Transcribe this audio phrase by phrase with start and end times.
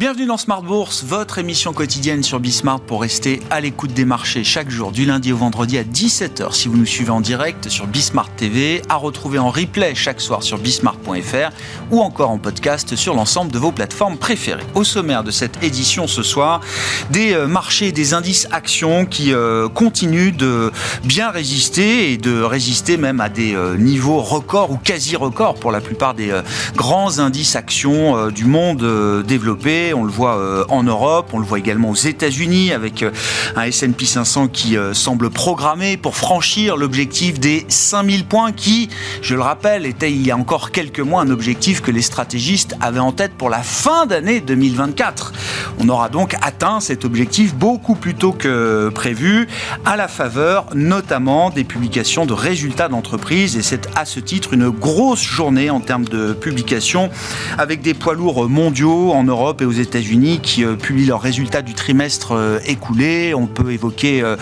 [0.00, 4.44] Bienvenue dans Smart Bourse, votre émission quotidienne sur Bismart pour rester à l'écoute des marchés
[4.44, 7.86] chaque jour du lundi au vendredi à 17h si vous nous suivez en direct sur
[7.86, 11.50] Bismart TV, à retrouver en replay chaque soir sur bismart.fr
[11.90, 14.64] ou encore en podcast sur l'ensemble de vos plateformes préférées.
[14.74, 16.62] Au sommaire de cette édition ce soir,
[17.10, 20.72] des euh, marchés, des indices actions qui euh, continuent de
[21.04, 25.72] bien résister et de résister même à des euh, niveaux records ou quasi records pour
[25.72, 26.32] la plupart des
[26.74, 31.58] grands indices actions du monde développé on le voit euh, en Europe, on le voit
[31.58, 33.10] également aux États-Unis avec euh,
[33.56, 38.88] un S&P 500 qui euh, semble programmé pour franchir l'objectif des 5000 points qui,
[39.22, 42.76] je le rappelle, était il y a encore quelques mois un objectif que les stratégistes
[42.80, 45.32] avaient en tête pour la fin d'année 2024.
[45.78, 49.48] On aura donc atteint cet objectif beaucoup plus tôt que prévu
[49.84, 54.70] à la faveur notamment des publications de résultats d'entreprise et c'est à ce titre une
[54.70, 57.10] grosse journée en termes de publications
[57.58, 61.62] avec des poids lourds mondiaux en Europe et aux États-Unis qui euh, publient leurs résultats
[61.62, 63.34] du trimestre euh, écoulé.
[63.34, 64.36] On peut évoquer euh,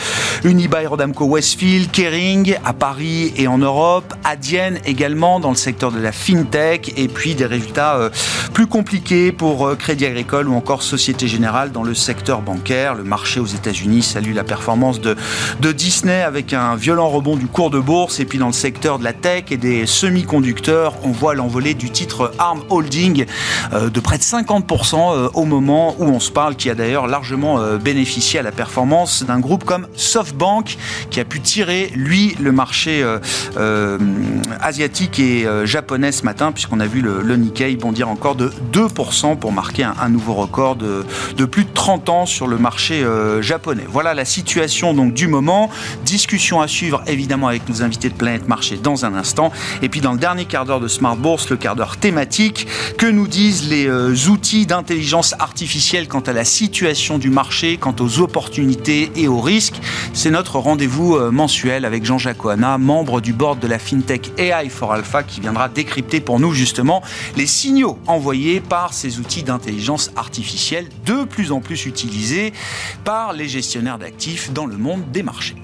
[0.45, 6.01] Unibail Rodamco Westfield, Kering à Paris et en Europe, Adyen également dans le secteur de
[6.01, 8.11] la fintech et puis des résultats
[8.53, 12.95] plus compliqués pour Crédit Agricole ou encore Société Générale dans le secteur bancaire.
[12.95, 15.17] Le marché aux États-Unis salue la performance de,
[15.61, 18.99] de Disney avec un violent rebond du cours de bourse et puis dans le secteur
[18.99, 23.27] de la tech et des semi-conducteurs, on voit l'envolée du titre ARM Holding
[23.73, 27.79] de près de 50% au moment où on se parle, qui a d'ailleurs largement euh,
[27.79, 30.77] bénéficié à la performance d'un groupe comme SoftBank,
[31.11, 33.19] qui a pu tirer, lui, le marché euh,
[33.57, 33.99] euh,
[34.61, 39.53] asiatique et japonais ce matin, puisqu'on a vu le, Nikkei bondir encore de 2% pour
[39.53, 41.05] marquer un, nouveau record de,
[41.37, 43.05] de, plus de 30 ans sur le marché
[43.41, 43.85] japonais.
[43.89, 45.71] Voilà la situation donc du moment.
[46.05, 49.53] Discussion à suivre évidemment avec nos invités de Planète Marché dans un instant.
[49.83, 53.07] Et puis dans le dernier quart d'heure de Smart Bourse, le quart d'heure thématique, que
[53.07, 53.89] nous disent les
[54.29, 59.81] outils d'intelligence artificielle quant à la situation du marché, quant aux opportunités et aux risques.
[60.13, 64.69] C'est notre rendez-vous euh, mensuel avec Jean-Jacques Oana, membre du board de la FinTech AI
[64.69, 67.03] for Alpha, qui viendra décrypter pour nous justement
[67.37, 72.53] les signaux envoyés par ces outils d'intelligence artificielle de plus en plus utilisés
[73.05, 75.57] par les gestionnaires d'actifs dans le monde des marchés.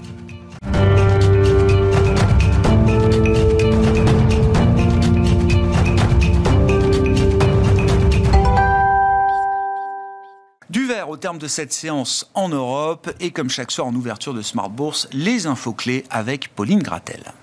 [11.25, 15.07] Terme de cette séance en Europe et comme chaque soir en ouverture de Smart Bourse,
[15.11, 17.33] les infos clés avec Pauline Gratel.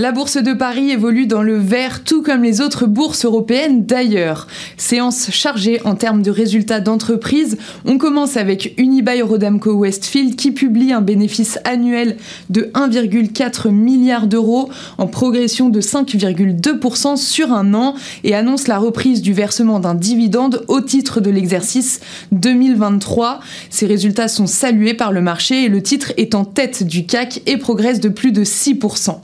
[0.00, 4.46] La bourse de Paris évolue dans le vert, tout comme les autres bourses européennes d'ailleurs.
[4.78, 7.58] Séance chargée en termes de résultats d'entreprise.
[7.84, 12.16] On commence avec Unibail Rodamco Westfield qui publie un bénéfice annuel
[12.48, 17.94] de 1,4 milliard d'euros en progression de 5,2% sur un an
[18.24, 22.00] et annonce la reprise du versement d'un dividende au titre de l'exercice
[22.32, 23.40] 2023.
[23.68, 27.42] Ces résultats sont salués par le marché et le titre est en tête du CAC
[27.44, 29.18] et progresse de plus de 6%.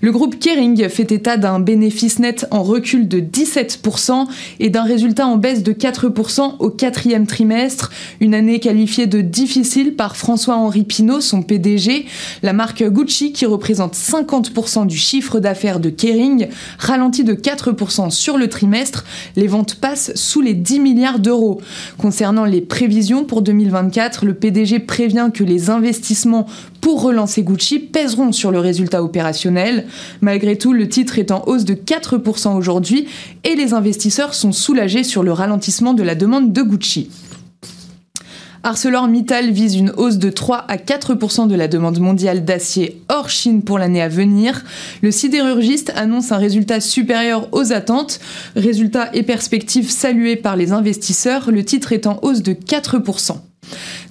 [0.00, 4.26] Le groupe Kering fait état d'un bénéfice net en recul de 17%
[4.60, 7.90] et d'un résultat en baisse de 4% au quatrième trimestre,
[8.20, 12.06] une année qualifiée de difficile par François-Henri Pinault, son PDG.
[12.42, 16.48] La marque Gucci, qui représente 50% du chiffre d'affaires de Kering,
[16.78, 19.04] ralentit de 4% sur le trimestre.
[19.36, 21.60] Les ventes passent sous les 10 milliards d'euros.
[21.98, 26.46] Concernant les prévisions pour 2024, le PDG prévient que les investissements
[26.80, 29.86] pour relancer Gucci pèseront sur le résultat opérationnel.
[30.20, 33.06] Malgré tout, le titre est en hausse de 4% aujourd'hui
[33.44, 37.08] et les investisseurs sont soulagés sur le ralentissement de la demande de Gucci.
[38.66, 43.62] ArcelorMittal vise une hausse de 3 à 4% de la demande mondiale d'acier hors Chine
[43.62, 44.64] pour l'année à venir.
[45.02, 48.18] Le sidérurgiste annonce un résultat supérieur aux attentes.
[48.56, 52.98] Résultat et perspectives salués par les investisseurs, le titre est en hausse de 4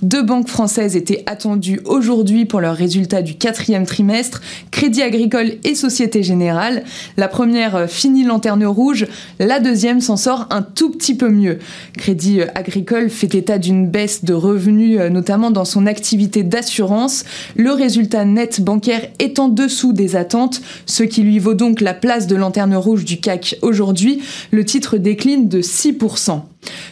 [0.02, 4.42] deux banques françaises étaient attendues aujourd'hui pour leurs résultats du quatrième trimestre,
[4.72, 6.84] Crédit Agricole et Société Générale.
[7.18, 9.08] La première finit lanterne rouge,
[9.40, 11.60] la deuxième s'en sort un tout petit peu mieux.
[11.98, 17.24] Crédit Agricole fait état d'une baisse de revenus, notamment dans son activité d'assurance.
[17.56, 21.94] Le résultat net bancaire est en dessous des attentes, ce qui lui vaut donc la
[21.94, 24.22] place de lanterne rouge du CAC aujourd'hui.
[24.52, 26.42] Le titre décline de 6%.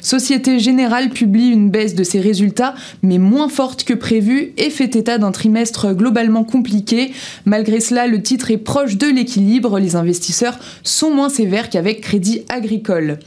[0.01, 4.95] Société Générale publie une baisse de ses résultats, mais moins forte que prévu et fait
[4.95, 7.11] état d'un trimestre globalement compliqué.
[7.45, 9.79] Malgré cela, le titre est proche de l'équilibre.
[9.79, 13.19] Les investisseurs sont moins sévères qu'avec Crédit Agricole.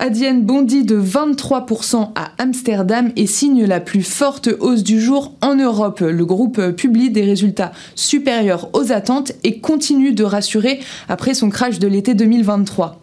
[0.00, 5.56] Adyen bondit de 23% à Amsterdam et signe la plus forte hausse du jour en
[5.56, 6.00] Europe.
[6.00, 10.80] Le groupe publie des résultats supérieurs aux attentes et continue de rassurer
[11.10, 12.98] après son crash de l'été 2023.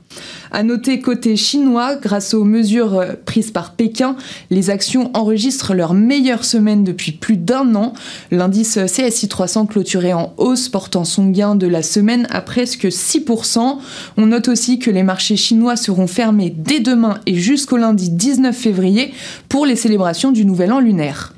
[0.51, 4.15] À noter côté chinois, grâce aux mesures prises par Pékin,
[4.49, 7.93] les actions enregistrent leur meilleure semaine depuis plus d'un an.
[8.31, 13.77] L'indice CSI 300 clôturé en hausse, portant son gain de la semaine à presque 6%.
[14.17, 18.55] On note aussi que les marchés chinois seront fermés dès demain et jusqu'au lundi 19
[18.55, 19.13] février
[19.49, 21.33] pour les célébrations du Nouvel An lunaire.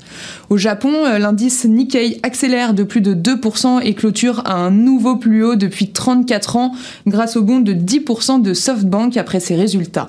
[0.50, 5.14] Au Japon, euh, l'indice Nikkei accélère de plus de 2% et clôture à un nouveau
[5.14, 6.74] plus haut depuis 34 ans
[7.06, 10.08] grâce au bond de 10% de SoftBank après ses résultats.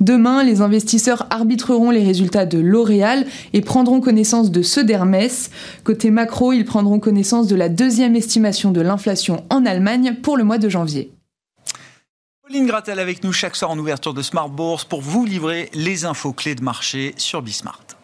[0.00, 5.50] Demain, les investisseurs arbitreront les résultats de L'Oréal et prendront connaissance de ceux d'Hermès.
[5.84, 10.44] Côté macro, ils prendront connaissance de la deuxième estimation de l'inflation en Allemagne pour le
[10.44, 11.12] mois de janvier.
[12.46, 16.06] Pauline Gratel avec nous chaque soir en ouverture de Smart Bourse pour vous livrer les
[16.06, 17.95] infos clés de marché sur Bismart.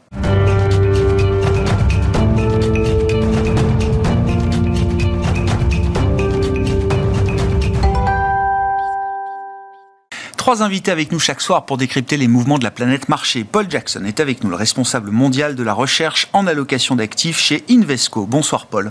[10.42, 13.44] Trois invités avec nous chaque soir pour décrypter les mouvements de la planète marché.
[13.44, 17.62] Paul Jackson est avec nous, le responsable mondial de la recherche en allocation d'actifs chez
[17.70, 18.26] Invesco.
[18.26, 18.90] Bonsoir Paul.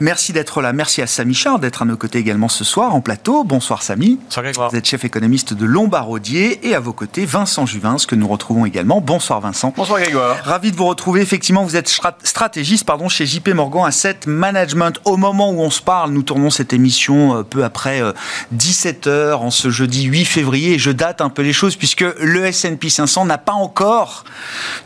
[0.00, 0.72] Merci d'être là.
[0.72, 3.44] Merci à Samy Chard d'être à nos côtés également ce soir en plateau.
[3.44, 4.18] Bonsoir Samy.
[4.36, 8.26] Bonsoir Vous êtes chef économiste de Lombardier et à vos côtés Vincent Juvin, que nous
[8.26, 9.00] retrouvons également.
[9.00, 9.72] Bonsoir Vincent.
[9.76, 10.38] Bonsoir Grégoire.
[10.42, 11.20] Ravi de vous retrouver.
[11.20, 14.98] Effectivement, vous êtes stratégiste pardon, chez JP Morgan Asset Management.
[15.04, 18.02] Au moment où on se parle, nous tournons cette émission euh, peu après
[18.52, 22.46] 17h euh, en ce jeudi 8 février je date un peu les choses puisque le
[22.46, 24.24] S&P 500 n'a pas encore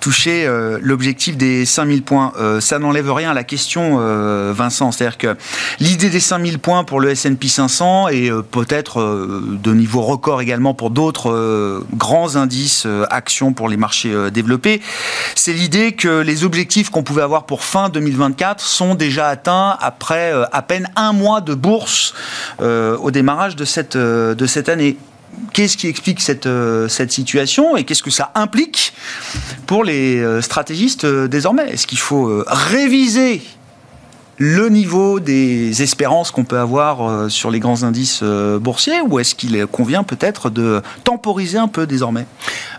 [0.01, 2.33] touché euh, l'objectif des 5000 points.
[2.39, 4.93] Euh, ça n'enlève rien à la question, euh, Vincent.
[4.93, 5.37] C'est-à-dire que
[5.79, 10.91] l'idée des 5000 points pour le S&P 500 et peut-être de niveau record également pour
[10.91, 14.81] d'autres grands indices actions pour les marchés développés,
[15.35, 20.33] c'est l'idée que les objectifs qu'on pouvait avoir pour fin 2024 sont déjà atteints après
[20.53, 22.15] à peine un mois de bourse
[22.61, 24.97] au démarrage de cette, de cette année
[25.53, 28.93] qu'est-ce qui explique cette, euh, cette situation et qu'est-ce que ça implique
[29.67, 31.71] pour les euh, stratégistes euh, désormais?
[31.71, 33.43] Est-ce qu'il faut réviser
[34.43, 39.19] le niveau des espérances qu'on peut avoir euh, sur les grands indices euh, boursiers ou
[39.19, 42.25] est-ce qu'il convient peut-être de temporiser un peu désormais?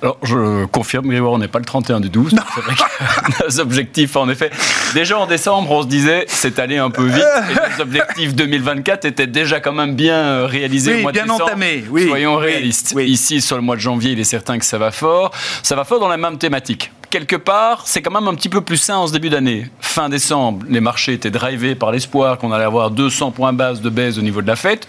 [0.02, 2.34] Alors, je confirme, Grégoire, on n'est pas le 31 du 12.
[2.56, 4.50] C'est vrai que nos objectifs, en effet,
[4.96, 9.06] déjà en décembre, on se disait c'est allé un peu vite et les objectifs 2024
[9.06, 11.46] étaient déjà quand même bien euh, réalisés oui, au mois bien de décembre.
[11.46, 11.86] entamés.
[11.92, 12.96] Oui, Soyons réalistes.
[13.00, 15.30] Ici, sur le mois de janvier, il est certain que ça va fort.
[15.62, 18.62] Ça va fort dans la même thématique quelque part, c'est quand même un petit peu
[18.62, 19.70] plus sain en ce début d'année.
[19.82, 23.90] Fin décembre, les marchés étaient drivés par l'espoir qu'on allait avoir 200 points base de
[23.90, 24.88] baisse au niveau de la fête.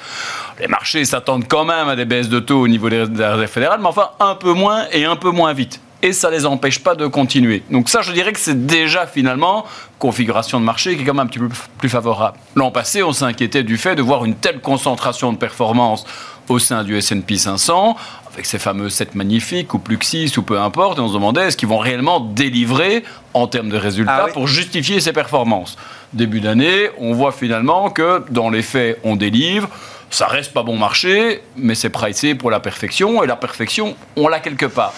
[0.59, 3.81] Les marchés s'attendent quand même à des baisses de taux au niveau de la réserve
[3.81, 6.81] mais enfin un peu moins et un peu moins vite et ça ne les empêche
[6.81, 7.63] pas de continuer.
[7.71, 9.65] Donc ça, je dirais que c'est déjà finalement
[9.99, 11.49] configuration de marché qui est quand même un petit peu
[11.79, 12.39] plus favorable.
[12.57, 16.05] L'an passé, on s'inquiétait du fait de voir une telle concentration de performance
[16.49, 17.97] au sein du S&P 500
[18.35, 21.57] avec ces fameux 7 magnifiques ou Pluxis ou peu importe, et on se demandait est-ce
[21.57, 25.77] qu'ils vont réellement délivrer en termes de résultats ah pour justifier ces performances?
[26.13, 29.69] Début d'année, on voit finalement que dans les faits, on délivre.
[30.11, 34.29] Ça reste pas bon marché, mais c'est pricé pour la perfection, et la perfection, on
[34.29, 34.93] l'a quelque part.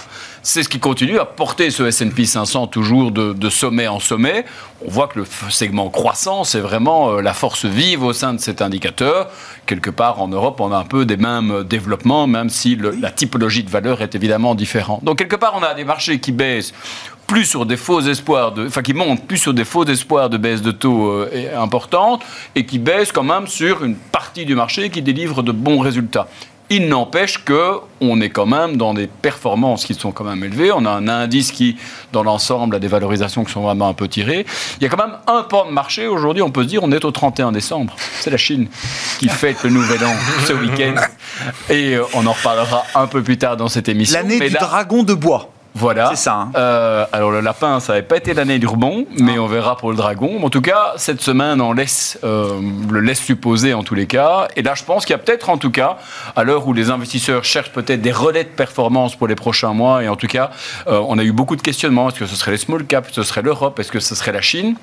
[0.47, 4.45] C'est ce qui continue à porter ce S&P 500 toujours de, sommet en sommet.
[4.87, 8.39] On voit que le segment croissant, c'est vraiment euh, la force vive au sein de
[8.39, 9.31] cet indicateur.
[9.65, 13.65] Quelque part en Europe, on a un peu des mêmes développements, même si la typologie
[13.65, 15.03] de valeur est évidemment différente.
[15.03, 16.75] Donc quelque part, on a des marchés qui baissent
[17.27, 20.37] plus sur des faux espoirs, de, enfin qui montent plus sur des faux espoirs de
[20.37, 22.23] baisse de taux euh, importantes
[22.55, 26.29] et qui baissent quand même sur une partie du marché qui délivre de bons résultats.
[26.77, 30.73] Il n'empêche que on est quand même dans des performances qui sont quand même élevées.
[30.73, 31.77] On a un indice qui,
[32.11, 34.45] dans l'ensemble, a des valorisations qui sont vraiment un peu tirées.
[34.81, 36.43] Il y a quand même un pan de marché aujourd'hui.
[36.43, 37.95] On peut se dire, on est au 31 décembre.
[38.19, 38.67] C'est la Chine
[39.21, 40.15] qui fête le nouvel an
[40.49, 40.97] ce week-end.
[41.71, 44.19] Et euh, on en reparlera un peu plus tard dans cette émission.
[44.19, 45.54] L'année du dragon de bois.
[45.75, 46.11] Voilà.
[46.11, 46.35] C'est ça.
[46.35, 46.51] Hein.
[46.55, 49.91] Euh, alors le lapin, ça n'avait pas été l'année du rebond, mais on verra pour
[49.91, 50.45] le dragon.
[50.45, 54.47] En tout cas, cette semaine, on laisse, euh, le laisse supposer en tous les cas.
[54.55, 55.99] Et là, je pense qu'il y a peut-être, en tout cas,
[56.37, 60.03] à l'heure où les investisseurs cherchent peut-être des relais de performance pour les prochains mois,
[60.05, 60.51] et en tout cas,
[60.87, 62.09] euh, on a eu beaucoup de questionnements.
[62.09, 64.43] Est-ce que ce serait les small caps, ce serait l'Europe, est-ce que ce serait la
[64.43, 64.77] Chine?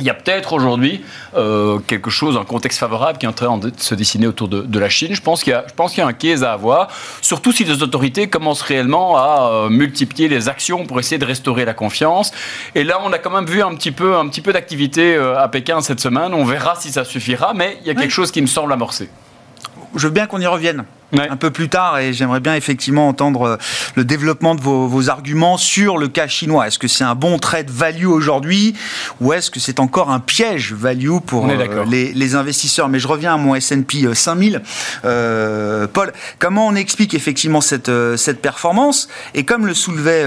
[0.00, 1.04] Il y a peut-être aujourd'hui
[1.36, 4.78] euh, quelque chose, un contexte favorable qui est en train de se dessiner autour de,
[4.78, 5.14] la Chine.
[5.14, 6.88] Je pense qu'il y, y, a un case à avoir,
[7.20, 11.64] surtout si les autorités commencent réellement à euh, multiplier les actions pour essayer de restaurer
[11.64, 12.30] la confiance.
[12.74, 15.38] Et là, on a quand même vu un petit peu, un petit peu d'activité euh,
[15.38, 16.32] à Pékin cette semaine.
[16.32, 19.10] On verra si ça suffira, mais il y a quelque chose qui me semble amorcé.
[19.96, 20.84] Je veux bien qu'on y revienne
[21.16, 23.56] un peu plus tard et j'aimerais bien effectivement entendre euh,
[23.94, 26.66] le développement de vos, arguments sur le cas chinois.
[26.66, 28.74] Est-ce que c'est un bon trade value aujourd'hui
[29.20, 32.88] ou est-ce que c'est encore un piège value pour euh, les, investisseurs?
[32.88, 34.62] Mais je reviens à mon S&P 5000.
[35.04, 39.08] Euh, Paul, comment on explique effectivement cette, cette performance?
[39.34, 40.24] Et comme le soulevait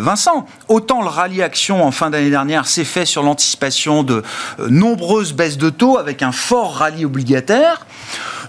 [0.00, 4.22] Vincent, autant le rallye action en fin d'année dernière s'est fait sur l'anticipation de
[4.68, 7.86] nombreuses baisses de taux avec un fort rallye obligataire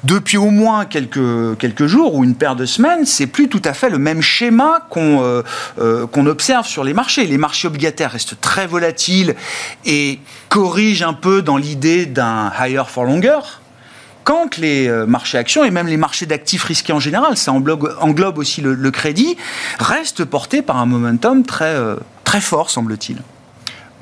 [0.04, 3.74] depuis au moins quelques, quelques jours ou une paire de semaines, c'est plus tout à
[3.74, 5.44] fait le même schéma qu'on euh,
[5.80, 7.26] euh, qu'on observe sur les marchés.
[7.26, 9.36] Les marchés obligataires restent très volatiles
[9.86, 13.40] et corrigent un peu dans l'idée d'un higher for longer
[14.24, 17.96] quand les euh, marchés actions et même les marchés d'actifs risqués en général, ça englobe,
[18.00, 19.36] englobe aussi le, le, crédit,
[19.80, 21.76] restent portés par un momentum très,
[22.24, 23.18] très fort, semble-t-il.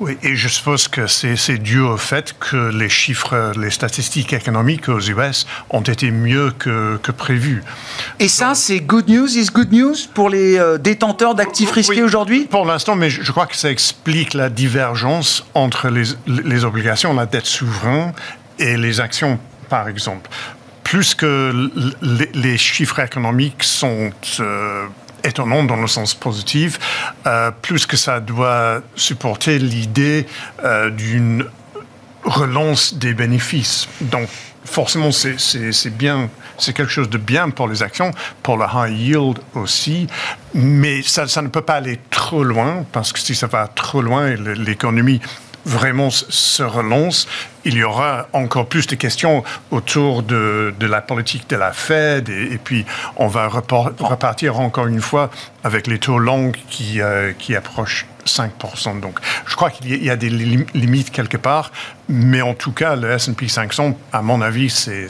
[0.00, 4.88] Oui, et je suppose que c'est dû au fait que les chiffres, les statistiques économiques
[4.88, 7.62] aux US ont été mieux que, que prévu.
[8.18, 12.46] Et ça, c'est good news is good news pour les euh, détenteurs d'actifs risqués aujourd'hui?
[12.46, 17.26] Pour l'instant, mais je, crois que ça explique la divergence entre les, les obligations, la
[17.26, 18.14] dette souveraine
[18.58, 19.38] et les actions,
[19.68, 20.30] par exemple
[20.90, 21.70] plus que
[22.34, 24.86] les, chiffres économiques sont euh,
[25.24, 26.78] étonnant dans le sens positif,
[27.26, 30.26] euh, plus que ça doit supporter l'idée
[30.64, 31.46] euh, d'une
[32.24, 33.88] relance des bénéfices.
[34.00, 34.28] Donc,
[34.64, 38.10] forcément, c'est bien, c'est quelque chose de bien pour les actions,
[38.42, 40.06] pour le high yield aussi,
[40.54, 44.02] mais ça, ça ne peut pas aller trop loin, parce que si ça va trop
[44.02, 45.20] loin, l'économie
[45.64, 47.28] vraiment se relance,
[47.64, 52.28] il y aura encore plus de questions autour de, de la politique de la Fed
[52.28, 52.86] et, puis
[53.16, 55.30] on va repartir encore une fois
[55.64, 59.00] avec les taux longs qui, euh, qui approchent 5%.
[59.00, 61.72] Donc je crois qu'il y a des limites quelque part,
[62.08, 65.08] mais en tout cas le S&P 500, à mon avis, c'est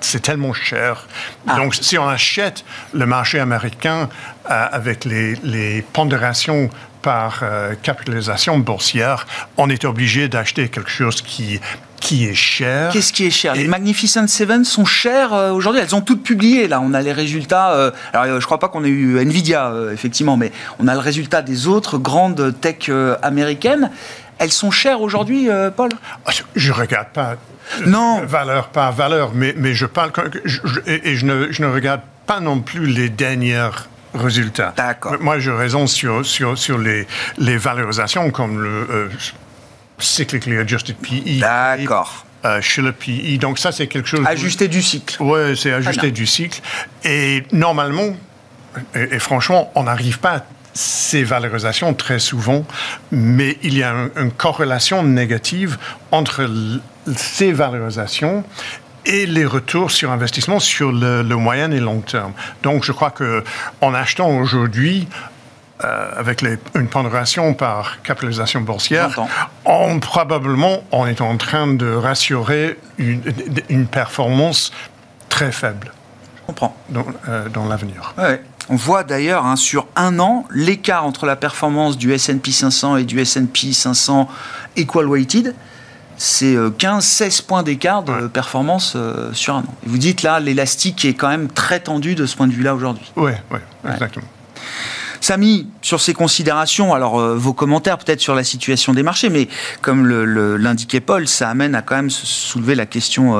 [0.00, 1.08] c'est tellement cher.
[1.48, 1.56] Ah.
[1.56, 4.08] Donc, si on achète le marché américain
[4.48, 6.70] euh, avec les, les, pondérations
[7.06, 11.60] par euh, capitalisation boursière, on est obligé d'acheter quelque chose qui
[12.00, 12.90] qui est cher.
[12.92, 13.54] Qu'est-ce qui est cher?
[13.54, 15.80] Les Magnificent Seven sont chères euh, aujourd'hui.
[15.80, 16.66] Elles ont toutes publié.
[16.66, 17.74] Là, on a les résultats.
[17.74, 21.42] Euh, alors, je crois pas qu'on ait eu Nvidia, effectivement, mais on a le résultat
[21.42, 22.90] des autres grandes tech
[23.22, 23.92] américaines.
[24.38, 25.90] Elles sont chères aujourd'hui, Paul?
[26.26, 27.36] Ah, Je regarde pas.
[27.86, 28.20] Non.
[28.26, 30.10] Valeur par valeur, mais, mais je parle
[30.86, 34.74] et, je, ne, je ne regarde pas non plus les dernières résultats.
[34.76, 35.16] D'accord.
[35.20, 37.06] Moi, je raisonne sur, sur, sur les,
[37.38, 39.08] les valorisations comme le euh,
[39.98, 41.40] cyclically adjusted PE.
[41.40, 42.26] D'accord.
[42.44, 43.38] Euh, chez le PE.
[43.38, 44.24] Donc ça, c'est quelque chose...
[44.26, 45.16] Ajusté du cycle.
[45.20, 46.60] Oui, c'est ajusté du cycle.
[47.04, 48.14] Et normalement,
[48.94, 50.44] et, franchement, on n'arrive pas à
[50.74, 52.64] ces valorisations très souvent,
[53.10, 55.78] mais il y a une corrélation négative
[56.12, 56.48] entre
[57.16, 58.44] ces valorisations
[59.06, 62.32] et les retours sur investissement sur le, moyen et long terme.
[62.62, 63.44] Donc, je crois que
[63.80, 65.08] en achetant aujourd'hui,
[65.84, 66.42] euh, avec
[66.74, 69.10] une pondération par capitalisation boursière,
[69.64, 74.72] on, probablement on est en train de rassurer une, performance
[75.28, 75.92] très faible.
[76.36, 76.76] Je comprends.
[76.88, 78.14] Dans, euh, l'avenir.
[78.68, 83.04] On voit d'ailleurs hein, sur un an l'écart entre la performance du S&P 500 et
[83.04, 84.28] du S&P 500
[84.76, 85.54] equal weighted
[86.16, 89.74] c'est 15-16 euh, points d'écart de performance euh, sur un an.
[89.84, 92.74] Et vous dites là, l'élastique est quand même très tendu de ce point de vue-là
[92.74, 93.10] aujourd'hui.
[93.16, 94.26] Oui, ouais, exactement.
[95.20, 99.48] Samy, sur ces considérations, alors euh, vos commentaires peut-être sur la situation des marchés, mais
[99.82, 100.06] comme
[100.56, 103.34] l'indiquait Paul, ça amène à quand même soulever la question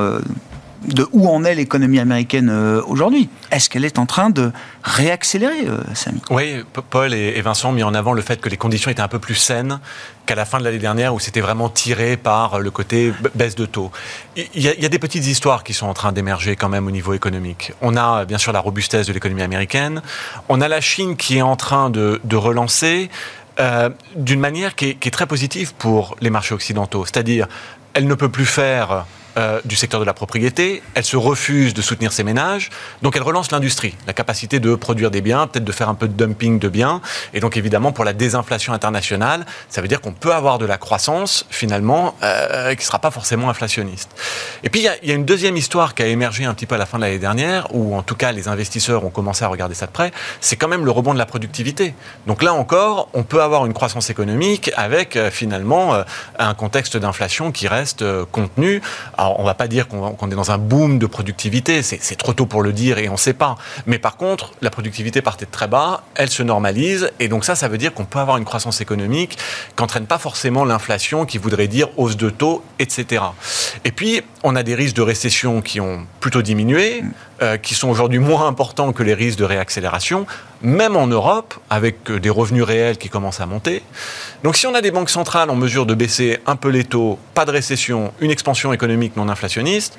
[0.87, 3.29] de où en est l'économie américaine euh, aujourd'hui.
[3.51, 4.53] Est-ce qu'elle est en train de
[4.83, 6.21] réaccélérer, euh, Samy?
[6.31, 9.09] Oui, Paul et Vincent ont mis en avant le fait que les conditions étaient un
[9.09, 9.81] peu plus saines
[10.27, 13.67] qu'à la fin de l'année dernière où c'était vraiment tiré par le côté baisse de
[13.67, 13.91] taux.
[14.37, 17.15] Il y, a, des petites histoires qui sont en train d'émerger quand même au niveau
[17.15, 17.73] économique.
[17.81, 20.03] On a bien sûr la robustesse de l'économie américaine,
[20.49, 23.11] on a la Chine qui est en train de, relancer.
[23.59, 27.07] Euh, d'une manière qui est, très positive pour les marchés occidentaux.
[27.07, 27.47] C'est-à-dire,
[27.95, 31.83] elle ne peut plus faire euh, du secteur de la propriété, elle se refuse de
[31.83, 32.71] soutenir ses ménages,
[33.03, 36.09] donc elle relance l'industrie, la capacité de produire des biens, peut-être de faire un peu
[36.09, 37.03] de dumping de biens,
[37.35, 40.79] et donc évidemment pour la désinflation internationale, ça veut dire qu'on peut avoir de la
[40.79, 44.11] croissance finalement euh, qui ne sera pas forcément inflationniste.
[44.63, 46.79] Et puis il y, a une deuxième histoire qui a émergé un petit peu à
[46.79, 49.75] la fin de l'année dernière, où en tout cas les investisseurs ont commencé à regarder
[49.75, 51.95] ça de près, c'est quand même le rebond de la productivité.
[52.27, 55.95] Donc là encore, on peut avoir une croissance économique avec euh, finalement
[56.39, 58.81] un contexte d'inflation qui reste contenu.
[59.19, 62.47] Alors, on va pas dire qu'on est dans un boom de productivité, c'est trop tôt
[62.47, 63.57] pour le dire et on ne sait pas.
[63.87, 67.55] Mais par contre, la productivité partait de très bas, elle se normalise, et donc ça,
[67.55, 71.39] ça veut dire qu'on peut avoir une croissance économique qui n'entraîne pas forcément l'inflation, qui
[71.39, 73.23] voudrait dire hausse de taux, etc.
[73.85, 77.03] Et puis, on a des risques de récession qui ont plutôt diminué.
[77.43, 80.27] Euh, qui sont aujourd'hui moins importants que les risques de réaccélération,
[80.63, 83.83] même en Europe, avec des revenus réels qui commencent à monter.
[84.43, 87.19] Donc si on a des banques centrales en mesure de baisser un peu les taux,
[87.35, 89.99] pas de récession, une expansion économique non inflationniste,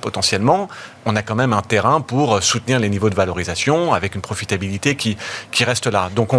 [0.00, 0.68] potentiellement,
[1.06, 4.96] on a quand même un terrain pour soutenir les niveaux de valorisation avec une profitabilité
[4.96, 5.16] qui,
[5.50, 6.10] qui reste là.
[6.14, 6.30] Donc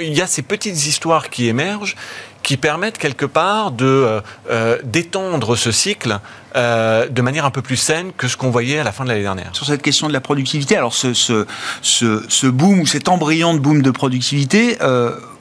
[0.00, 1.96] il y a ces petites histoires qui émergent
[2.42, 4.20] qui permettent quelque part de euh,
[4.50, 6.18] euh, d'étendre ce cycle
[6.56, 9.08] euh, de manière un peu plus saine que ce qu'on voyait à la fin de
[9.08, 9.50] l'année dernière.
[9.52, 11.46] Sur cette question de la productivité, alors ce, ce,
[11.82, 14.78] ce, ce boom ou cet embryon de boom de productivité,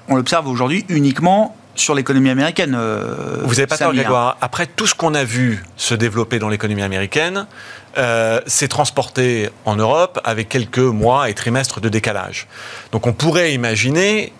[0.09, 2.75] on l'observe aujourd'hui uniquement sur l'économie américaine.
[2.77, 4.37] Euh, Vous n'avez pas tort, Grégoire.
[4.41, 7.47] Après tout ce qu'on a vu se développer dans l'économie américaine,
[7.97, 12.47] euh, s'est transporté en Europe avec quelques mois et trimestres de décalage.
[12.91, 14.33] Donc on pourrait imaginer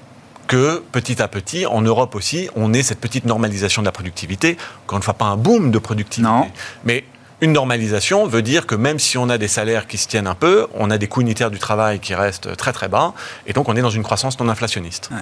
[0.48, 4.58] que petit à petit, en Europe aussi, on ait cette petite normalisation de la productivité.
[4.86, 6.48] Encore une fois, pas un boom de productivité, non.
[6.86, 7.04] mais
[7.42, 10.36] une normalisation veut dire que même si on a des salaires qui se tiennent un
[10.36, 13.14] peu, on a des coûts unitaires du travail qui restent très très bas,
[13.46, 15.10] et donc on est dans une croissance non inflationniste.
[15.12, 15.18] Ouais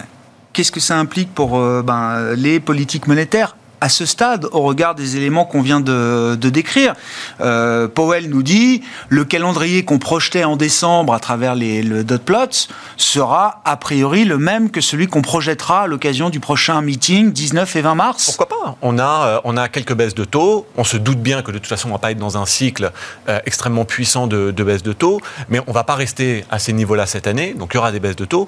[0.56, 3.56] qu'est-ce que ça implique pour euh, ben, les politiques monétaires?
[3.82, 6.94] À ce stade, au regard des éléments qu'on vient de, décrire.
[7.42, 12.22] Euh, Powell nous dit le calendrier qu'on projetait en décembre à travers les, le dot
[12.22, 12.68] plots
[12.98, 17.76] sera a priori le même que celui qu'on projettera à l'occasion du prochain meeting 19
[17.76, 18.26] et 20 mars.
[18.26, 18.78] Pourquoi pas?
[18.82, 20.66] On a euh, on a quelques baisses de taux.
[20.78, 22.92] On se doute bien que de toute façon on va pas être dans un cycle
[23.30, 26.74] euh, extrêmement puissant de, de baisse de taux, mais on va pas rester à ces
[26.74, 27.54] niveaux-là cette année.
[27.54, 28.48] Donc il y aura des baisses de taux.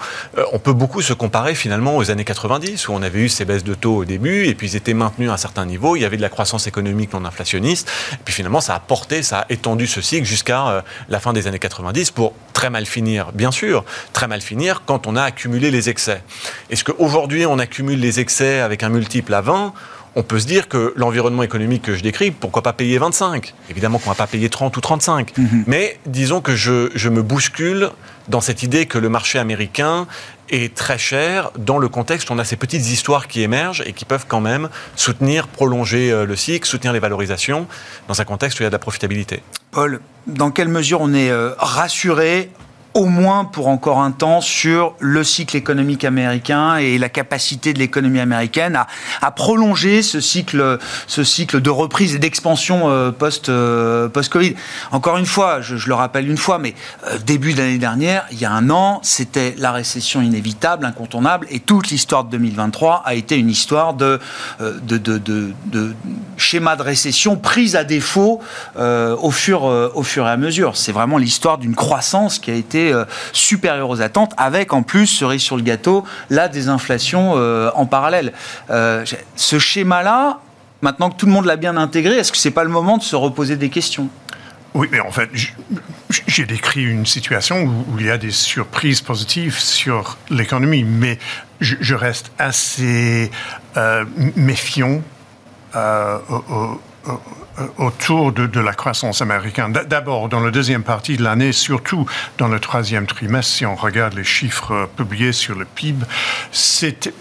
[0.54, 3.64] on peut beaucoup se comparer finalement aux années 90 où on avait eu ces baisses
[3.64, 6.06] de taux au début et puis ils étaient maintenus à un certain niveau, il y
[6.06, 9.46] avait de la croissance économique non inflationniste, et puis finalement ça a porté, ça a
[9.50, 13.52] étendu ce cycle jusqu'à euh, la fin des années 90 pour très mal finir, bien
[13.52, 16.24] sûr, très mal finir quand on a accumulé les excès.
[16.70, 19.74] Est-ce qu'aujourd'hui on accumule les excès avec un multiple à 20
[20.16, 24.00] on peut se dire que l'environnement économique que je décris, pourquoi pas payer 25 Évidemment
[24.00, 25.38] qu'on ne va pas payer 30 ou 35.
[25.38, 25.64] Mhm.
[25.68, 27.92] Mais disons que je, je, me bouscule
[28.28, 30.08] dans cette idée que le marché américain
[30.50, 33.94] est très cher dans le contexte où on a ces petites histoires qui émergent et
[33.94, 37.68] qui peuvent quand même soutenir, prolonger euh, le cycle, soutenir les valorisations
[38.08, 39.44] dans un contexte où il y a de la profitabilité.
[39.72, 42.50] Paul, dans quelle mesure on est euh, rassuré
[42.98, 47.78] au moins pour encore un temps sur le cycle économique américain et la capacité de
[47.78, 48.76] l'économie américaine
[49.22, 54.10] à, prolonger ce cycle, ce cycle de reprise et d'expansion euh, post, euh.
[54.92, 56.74] Encore une fois, je, le rappelle une fois, mais
[57.06, 61.60] euh, début d'année dernière, il y a un an, c'était la récession inévitable, incontournable, et
[61.60, 64.20] toute l'histoire de 2023 a été une histoire de,
[64.60, 65.94] de, de, de, de
[66.36, 68.42] schéma de récession prise à défaut
[68.80, 70.76] au, fur, au fur et à mesure.
[70.76, 75.08] C'est vraiment l'histoire d'une croissance qui a été euh, supérieure aux attentes, avec en plus,
[75.08, 78.34] cerise sur le gâteau, la désinflation euh, en parallèle.
[78.69, 80.39] Euh, ce schéma-là,
[80.82, 83.04] maintenant que tout le monde l'a bien intégré, est-ce que c'est pas le moment de
[83.04, 84.10] se reposer des questions?
[84.73, 85.30] Oui, mais en fait,
[86.28, 91.17] j'ai décrit une situation où, il y a des surprises positives sur l'économie, mais
[91.62, 93.32] je, reste assez
[94.36, 95.02] méfiant
[97.78, 99.74] autour de, la croissance américaine.
[99.88, 102.06] D'abord, dans la deuxième partie de l'année, surtout
[102.38, 106.06] dans le troisième trimestre, si on regarde les chiffres euh, publiés sur le PIB,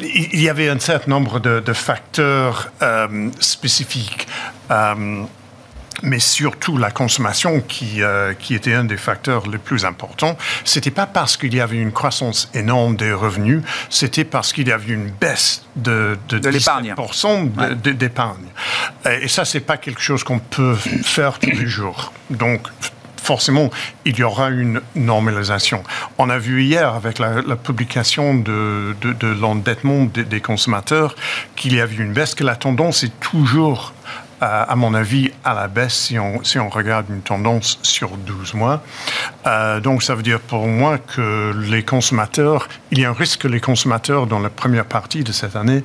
[0.00, 4.26] il y avait un certain nombre de, facteurs euh, spécifiques
[6.02, 10.36] mais surtout la consommation qui, euh, qui était un des facteurs les plus importants.
[10.64, 14.72] C'était pas parce qu'il y avait une croissance énorme des revenus, c'était parce qu'il y
[14.72, 16.94] avait une baisse de, de, de l'épargne.
[17.76, 18.46] d'épargne.
[19.22, 22.12] Et ça, c'est pas quelque chose qu'on peut faire tous les jours.
[22.30, 22.68] Donc,
[23.26, 23.70] forcément,
[24.04, 25.82] il y aura une normalisation.
[26.16, 31.16] On a vu hier, avec la, publication de, de, de l'endettement des, des, consommateurs,
[31.56, 33.92] qu'il y avait une baisse, que la tendance est toujours
[34.40, 38.54] à mon avis, à la baisse si on, si on regarde une tendance sur 12
[38.54, 38.82] mois.
[39.46, 43.42] Euh, donc, ça veut dire pour moi que les consommateurs, il y a un risque
[43.42, 45.82] que les consommateurs, dans la première partie de cette année,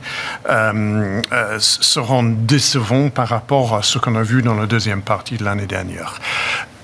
[0.50, 5.38] euh, euh, seront décevants par rapport à ce qu'on a vu dans la deuxième partie
[5.38, 6.20] de l'année dernière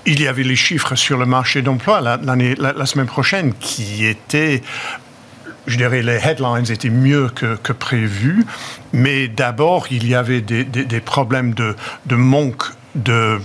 [0.06, 4.62] il y avait les chiffres sur le marché d'emploi la, semaine prochaine qui étaient
[5.68, 8.44] je dirais, les headlines étaient mieux que, que prévu,
[8.92, 11.76] mais d'abord, il y avait des, des, problèmes de,
[12.06, 13.38] de manque de,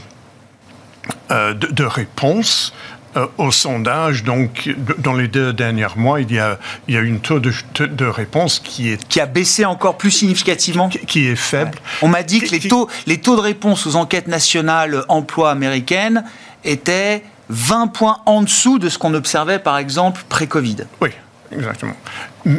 [1.31, 2.73] euh, de, réponses
[3.17, 4.23] euh, au sondage.
[4.23, 6.57] Donc, dans les deux derniers mois, il y a,
[6.87, 9.07] il y a une taux de, de réponse qui est...
[9.07, 11.77] Qui a baissé encore plus significativement Qui, est faible.
[12.01, 16.23] On m'a dit que les taux, les taux de réponse aux enquêtes nationales emploi américaines
[16.63, 20.77] étaient 20 points en dessous de ce qu'on observait, par exemple, pré-Covid.
[21.01, 21.09] Oui
[21.57, 21.95] exactement.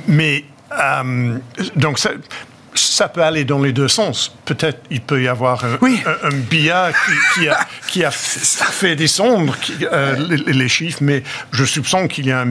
[0.08, 1.38] Mais, euh,
[1.76, 1.98] donc,
[2.76, 4.34] ça peut aller dans les deux sens.
[4.44, 6.02] Peut-être il peut y avoir un, Oui.
[6.24, 10.68] un, un BIA qui, qui a, qui a f- fait descendre qui- euh, les, les
[10.68, 12.46] chiffres, mais je soupçonne qu'il y a un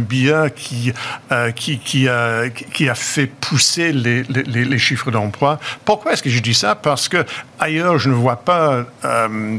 [0.50, 0.94] qui,
[1.34, 5.60] euh, qui, a, qui a fait pousser les, les, les chiffres d'emploi.
[5.84, 6.76] Pourquoi est-ce que je dis ça?
[6.76, 7.26] Parce que
[7.60, 9.58] ailleurs, je ne vois pas euh,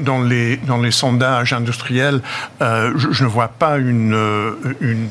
[0.00, 2.22] dans, les, dans les sondages industriels,
[2.62, 4.16] je, je ne vois pas une,
[4.80, 5.10] une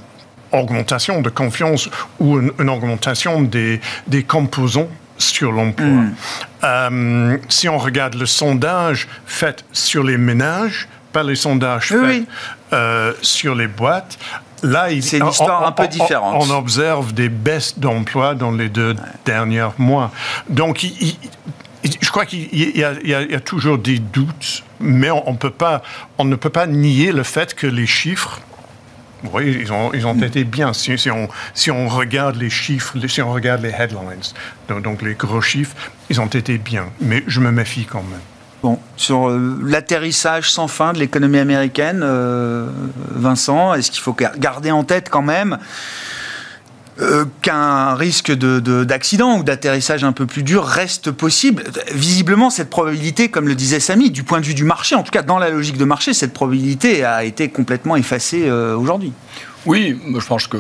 [0.52, 5.88] augmentation de confiance ou une, une augmentation des, des composants sur l'emploi.
[6.64, 12.10] Euh, si on regarde le sondage fait sur les ménages, pas les sondages Oui, faits
[12.20, 12.26] oui.
[12.74, 14.18] euh, sur les boîtes,
[14.64, 16.44] là, il- C'est une on- histoire on- un peu différente.
[16.48, 20.12] On, observe des baisses d'emploi dans les deux derniers mois.
[20.50, 21.18] Donc, il- il-
[21.84, 24.64] il- je crois qu'il y, a- il y a- il y a toujours des doutes,
[24.80, 25.82] mais on, on peut pas,
[26.18, 28.42] on ne peut pas nier le fait que les chiffres
[29.34, 30.74] oui, ils ont, ils ont été bien.
[30.74, 34.22] Si, on, si on regarde les chiffres, si on regarde les headlines,
[34.84, 35.76] donc, les gros chiffres,
[36.10, 36.86] ils ont été bien.
[37.02, 38.20] Mais je me méfie quand même.
[38.64, 42.68] Bon, sur euh, l'atterrissage sans fin de l'économie américaine, euh,
[43.12, 45.60] Vincent, est-ce qu'il faut gar- garder en tête quand même
[47.00, 52.50] euh, qu'un risque de- de- d'accident ou d'atterrissage un peu plus dur reste possible Visiblement,
[52.50, 55.22] cette probabilité, comme le disait Samy, du point de vue du marché, en tout cas
[55.22, 59.14] dans la logique de marché, cette probabilité a été complètement effacée euh, aujourd'hui.
[59.66, 60.58] Oui, je pense que.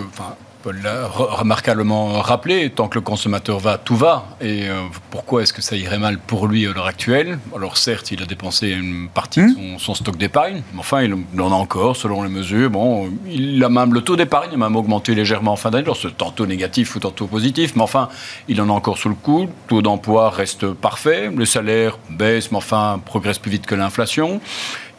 [0.64, 4.26] Paul l'a re- remarquablement rappelé, tant que le consommateur va, tout va.
[4.42, 7.40] Et euh, pourquoi est-ce que ça irait mal pour lui à l'heure actuelle?
[7.56, 11.14] Alors certes, il a dépensé une partie de son, son stock d'épargne, mais enfin, il
[11.42, 12.70] en a encore, selon les mesures.
[12.70, 15.84] Bon, il a même le taux d'épargne a même augmenté légèrement en fin d'année.
[15.84, 18.10] Alors c'est tantôt négatif ou tantôt positif, mais enfin,
[18.48, 19.44] il en a encore sous le coup.
[19.44, 24.42] Le taux d'emploi reste parfait, le salaire baisse, mais enfin, progresse plus vite que l'inflation.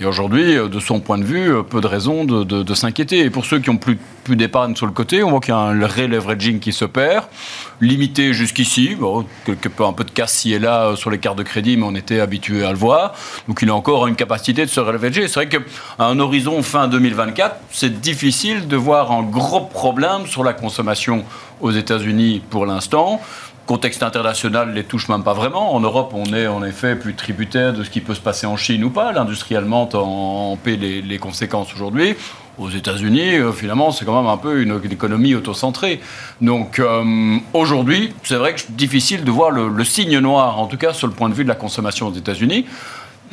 [0.01, 3.21] Et aujourd'hui, euh, de son point de vue, euh, peu de raisons de, s'inquiéter.
[3.21, 5.57] Et pour ceux qui ont plus, plus d'épargne sur le côté, on voit qu'il y
[5.57, 7.29] a un re-leveraging qui s'opère,
[7.81, 11.77] limité jusqu'ici, un peu de casse ci et là euh, sur les cartes de crédit,
[11.77, 13.15] mais on était habitué à le voir.
[13.49, 15.27] Donc il a encore une capacité de se relevager.
[15.27, 15.59] C'est vrai qu'à
[15.99, 21.25] un horizon fin 2024, c'est difficile de voir un gros problème sur la consommation
[21.61, 23.21] aux États-Unis pour l'instant
[23.69, 25.75] contexte international les touche même pas vraiment.
[25.75, 28.57] En Europe, on est en effet plus tributaire de ce qui peut se passer en
[28.57, 29.13] Chine ou pas.
[29.13, 32.15] L'industrie allemande en, paie les, conséquences aujourd'hui.
[32.59, 36.01] Aux États-Unis, euh, finalement, c'est quand même un peu une, une économie autocentrée.
[36.41, 40.79] Donc euh, aujourd'hui, c'est vrai que c'est difficile de voir le signe noir, en tout
[40.79, 42.65] cas sur le point de vue de la consommation aux États-Unis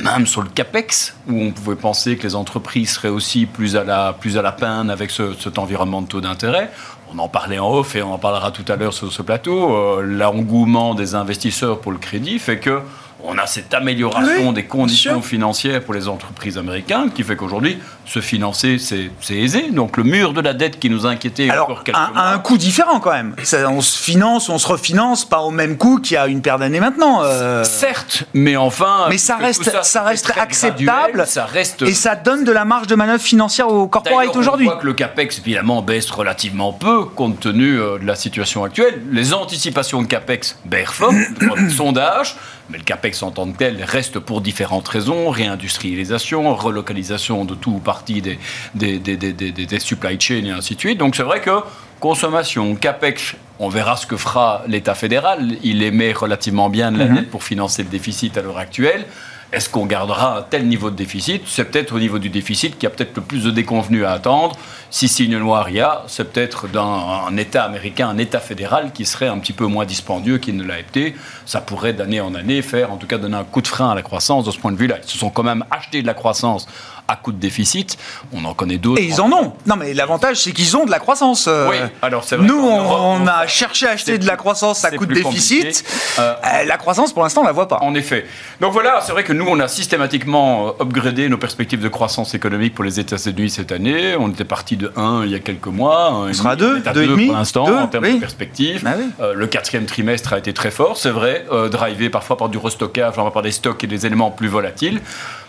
[0.03, 3.83] même sur le CAPEX, où on pouvait penser que les entreprises seraient aussi plus à
[3.83, 6.69] la, plus à la peine avec ce- cet environnement de taux d'intérêt.
[7.13, 9.73] On en parlait en off et on en parlera tout à l'heure sur ce plateau.
[9.75, 12.81] Euh, L'engouement des investisseurs pour le crédit fait que
[13.23, 17.79] on a cette amélioration Oui, des conditions financières pour les entreprises américaines qui fait qu'aujourd'hui,
[18.05, 19.71] se financer, c'est aisé.
[19.71, 22.21] Donc le mur de la dette qui nous inquiétait Alors, encore quelques à, mois.
[22.21, 23.35] un coût différent quand même.
[23.43, 26.41] Ça, on se finance, on se refinance, pas au même coût qu'il y a une
[26.41, 27.23] paire d'années maintenant.
[27.23, 29.05] euh, Certes, mais enfin.
[29.09, 30.85] Mais ça reste- ça reste acceptable.
[30.85, 31.81] graduel, Ça reste.
[31.83, 34.67] et ça donne de la marge de manœuvre financière au corporate D'ailleurs, aujourd'hui.
[34.67, 38.63] On voit que le capex évidemment baisse relativement peu compte tenu euh, de la situation
[38.63, 39.01] actuelle.
[39.11, 41.13] Les anticipations de capex baissent fort,
[41.75, 42.35] sondages,
[42.69, 47.71] mais le capex en tant que tel reste pour différentes raisons réindustrialisation, relocalisation de tout
[47.71, 48.39] ou partie des,
[48.73, 50.97] des, des, des, des- des supply chains et ainsi de suite.
[50.97, 51.51] Donc c'est vrai que
[51.99, 55.55] consommation, capex, on verra ce que fera l'État fédéral.
[55.63, 59.05] Il émet relativement bien de la dette pour financer le déficit à l'heure actuelle.
[59.51, 61.43] Est-ce qu'on gardera un tel niveau de déficit?
[61.45, 64.11] C'est peut-être au niveau du déficit qu'il y a peut-être le plus de déconvenus à
[64.11, 64.57] attendre.
[64.89, 69.05] Si noir il y a, c'est peut-être d'un un État américain, un État fédéral qui
[69.05, 71.15] serait un petit peu moins dispendieux qu'il ne l'a été.
[71.45, 73.95] Ça pourrait d'année en année faire, en tout cas, donner un coup de frein à
[73.95, 74.97] la croissance de ce point de vue-là.
[75.03, 76.67] Ils se sont quand même achetés de la croissance
[77.07, 77.97] à coup de déficit.
[78.33, 79.01] On en connaît d'autres.
[79.01, 79.53] Et ils en ont.
[79.65, 81.45] Non, mais l'avantage, c'est qu'ils ont de la croissance.
[81.47, 84.25] euh, Oui, alors c'est vrai Nous, on, Europe, on a on- cherché à acheter de
[84.27, 85.83] la croissance à coup de déficit.
[86.19, 87.77] Euh, Euh, la croissance, pour l'instant, on la voit pas.
[87.81, 88.25] En effet.
[88.61, 92.33] Donc voilà, c'est vrai que nous, on a systématiquement euh, upgradé nos perspectives de croissance
[92.33, 94.15] économique pour les États-Unis cette année.
[94.19, 96.11] On était parti de 1 il y a quelques mois.
[96.13, 98.03] On sera à deux, on est à deux et 2 demi, pour l'instant en termes
[98.05, 98.15] oui.
[98.15, 98.83] de perspectives.
[98.85, 99.05] Ah oui.
[99.21, 102.57] Euh, le quatrième trimestre a été très fort, c'est vrai, euh, drivé parfois par du
[102.57, 105.01] restockage, par des stocks et des éléments plus volatiles.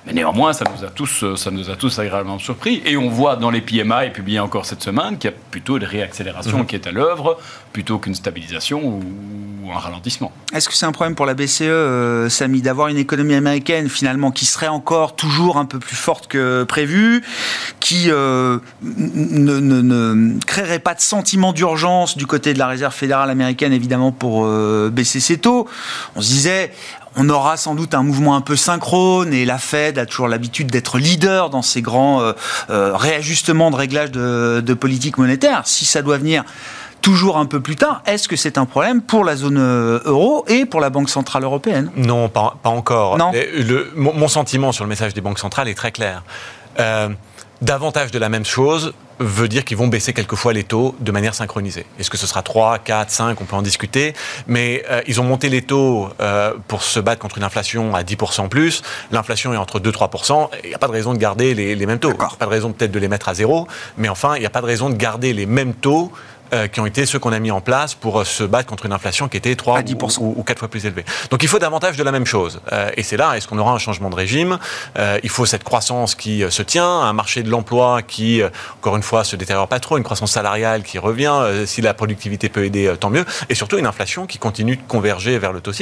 [0.06, 2.80] Mais néanmoins, ça nous a tous, euh, ça nous a tous agréablement surpris.
[2.86, 5.84] Et on voit dans les PMI publiés encore cette semaine qu'il y a plutôt une
[5.84, 6.66] réaccélération Mhm.
[6.66, 7.38] qui est à l'œuvre,
[7.72, 9.02] plutôt qu'une stabilisation ou,
[9.64, 10.30] ou un ralentissement.
[10.54, 14.30] Est-ce que c'est un problème pour la BCE, euh, Samy, d'avoir une économie américaine finalement
[14.30, 17.24] qui serait encore toujours un peu plus forte que prévu,
[17.80, 22.94] qui euh, ne, ne- ne créerait pas de sentiment d'urgence du côté de la Réserve
[22.94, 25.66] fédérale américaine, évidemment, pour euh, baisser ses taux?
[26.14, 26.72] On se disait,
[27.16, 30.70] on aura sans doute un mouvement un peu synchrone et la Fed a toujours l'habitude
[30.70, 32.32] d'être leader dans ces grands euh,
[32.70, 35.62] euh, réajustements de réglage de, de politique monétaire.
[35.64, 36.44] Si ça doit venir
[37.02, 38.02] toujours un peu plus tard.
[38.06, 41.90] Est-ce que c'est un problème pour la zone euro et pour la Banque Centrale Européenne?
[41.96, 43.16] Non, pas, encore.
[43.16, 43.30] Non.
[43.32, 46.24] Le, mon, sentiment sur le message des banques centrales est très clair.
[47.62, 51.34] davantage de la même chose veut dire qu'ils vont baisser quelquefois les taux de manière
[51.34, 51.86] synchronisée.
[51.98, 54.14] Est-ce que ce sera 3, 4, 5 On peut en discuter.
[54.46, 58.02] Mais euh, ils ont monté les taux euh, pour se battre contre une inflation à
[58.02, 58.82] 10% plus.
[59.12, 60.48] L'inflation est entre 2-3%.
[60.64, 62.12] Il n'y a pas de raison de garder les, les mêmes taux.
[62.12, 63.66] Il n'y a pas de raison peut-être de les mettre à zéro.
[63.96, 66.12] Mais enfin, il n'y a pas de raison de garder les mêmes taux
[66.52, 68.86] euh, qui ont été ceux qu'on a mis en place pour euh, se battre contre
[68.86, 69.80] une inflation qui était 3
[70.20, 71.04] ou, ou, 4 fois plus élevée.
[71.30, 72.60] Donc il faut davantage de la même chose.
[72.72, 74.58] Euh, et c'est là, est-ce qu'on aura un changement de régime?
[75.22, 78.42] Il faut cette croissance qui se tient, un marché de l'emploi qui,
[78.78, 81.34] encore une fois, se détériore pas trop, une croissance salariale qui revient,
[81.66, 85.38] si la productivité peut aider, tant mieux, et surtout une inflation qui continue de converger
[85.38, 85.72] vers le taux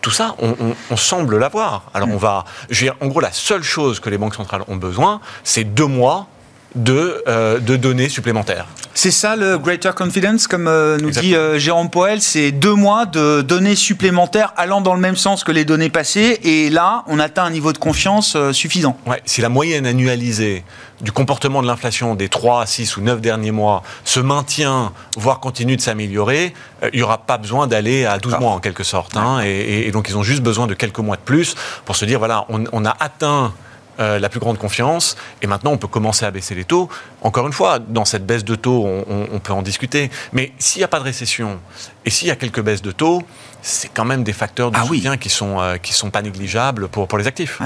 [0.00, 1.84] Tout ça, on, on, on semble l'avoir.
[1.94, 4.64] Alors on va, je veux dire, en gros, la seule chose que les banques centrales
[4.68, 6.26] ont besoin, c'est deux mois
[6.74, 7.24] de,
[7.60, 8.66] de données supplémentaires.
[8.96, 13.06] C'est ça le greater confidence, comme euh, nous dit euh, Jérôme Poel, c'est deux mois
[13.06, 17.18] de données supplémentaires allant dans le même sens que les données passées, et là, on
[17.18, 18.96] atteint un niveau de confiance euh, suffisant.
[19.04, 20.64] Ouais, si la moyenne annualisée
[21.00, 25.76] du comportement de l'inflation des 3, 6 ou 9 derniers mois se maintient, voire continue
[25.76, 26.54] de s'améliorer,
[26.92, 29.16] il n'y aura pas besoin d'aller à 12 mois en quelque sorte.
[29.16, 32.20] Hein, et, donc ils ont juste besoin de quelques mois de plus pour se dire,
[32.20, 33.52] voilà, on, on a atteint
[34.00, 35.16] euh, la plus grande confiance.
[35.42, 36.88] Et maintenant, on peut commencer à baisser les taux.
[37.22, 40.10] Encore une fois, dans cette baisse de taux, on, peut en discuter.
[40.32, 41.58] Mais s'il n'y a pas de récession
[42.04, 43.22] et s'il y a quelques baisses de taux,
[43.62, 46.88] c'est quand même des facteurs de ah soutien qui sont euh, qui sont pas négligeables
[46.88, 47.60] pour pour les actifs.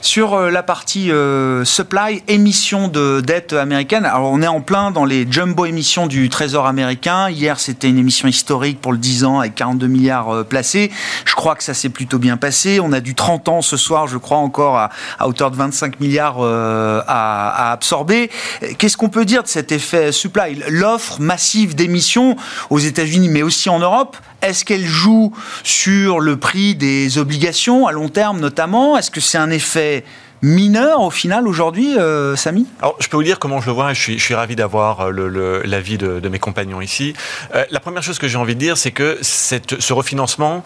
[0.00, 4.90] Sur euh, la partie euh, supply, émission de dette américaine, alors on est en plein
[4.90, 7.28] dans les jumbo émissions du Trésor américain.
[7.28, 10.92] Hier, c'était une émission historique pour le 10 ans avec 42 milliards euh, placés.
[11.24, 12.78] Je crois que ça s'est plutôt bien passé.
[12.80, 14.90] On a du 30 ans ce soir, je crois encore à,
[15.26, 18.30] hauteur de 25 milliards à, absorber.
[18.78, 20.62] Qu'est-ce qu'on peut dire de cet effet supply?
[20.68, 22.36] L'offre massive d'émissions
[22.70, 25.32] aux États-Unis, mais aussi en Europe, est-ce qu'elle joue
[25.64, 28.96] sur le prix des obligations à long terme notamment?
[28.96, 30.04] Est-ce que c'est un effet
[30.42, 32.66] mineur au final aujourd'hui, euh, Samy?
[32.80, 33.92] Alors, je peux vous dire comment je le vois.
[33.92, 37.14] Je suis, je suis ravi d'avoir euh, l'avis de, mes compagnons ici.
[37.54, 40.62] Euh, la première chose que j'ai envie de dire, c'est que ce refinancement,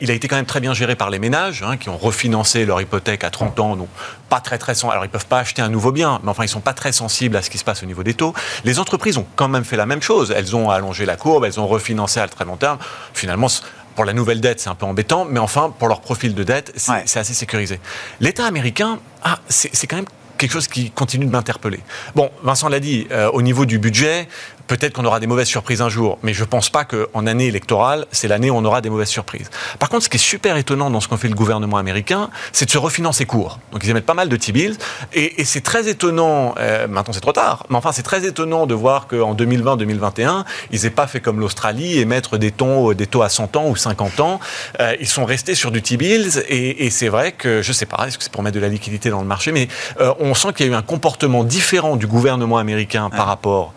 [0.00, 2.64] il a été quand même très bien géré par les ménages hein, qui ont refinancé
[2.64, 3.76] leur hypothèque à 30 ans.
[3.76, 3.88] Donc,
[4.28, 6.60] pas très très alors ils peuvent pas acheter un nouveau bien, mais enfin ils sont
[6.60, 8.34] pas très sensibles à ce qui se passe au niveau des taux.
[8.64, 10.34] Les entreprises ont quand même fait la même chose.
[10.36, 12.78] Elles ont allongé la courbe, elles ont refinancé à très long terme.
[13.14, 13.48] Finalement,
[13.96, 16.72] pour la nouvelle dette, c'est un peu embêtant, mais enfin, pour leur profil de dette,
[16.76, 17.80] c'est assez sécurisé.
[18.20, 20.06] L'État américain, ah, c'est quand même
[20.36, 21.80] quelque chose qui continue de m'interpeller.
[22.14, 24.28] Bon, Vincent l'a dit, euh, au niveau du budget,
[24.66, 27.46] Peut-être qu'on aura des mauvaises surprises un jour, mais je ne pense pas qu'en année
[27.46, 29.50] électorale, c'est l'année où on aura des mauvaises surprises.
[29.78, 32.66] Par contre, ce qui est super étonnant dans ce qu'en fait le gouvernement américain, c'est
[32.66, 33.60] de se refinancer court.
[33.72, 34.76] Donc ils émettent pas mal de T-bills,
[35.12, 38.74] et, c'est très étonnant, euh, maintenant c'est trop tard, mais enfin c'est très étonnant de
[38.74, 43.28] voir qu'en 2020-2021, ils n'aient pas fait comme l'Australie, émettre des taux, des taux à
[43.28, 44.40] 100 ans ou 50 ans.
[44.80, 48.06] Euh, ils sont restés sur du T-bills, et, c'est vrai que, je ne sais pas,
[48.06, 49.68] est-ce que c'est pour mettre de la liquidité dans le marché, mais
[50.00, 53.74] euh, on sent qu'il y a eu un comportement différent du gouvernement américain par rapport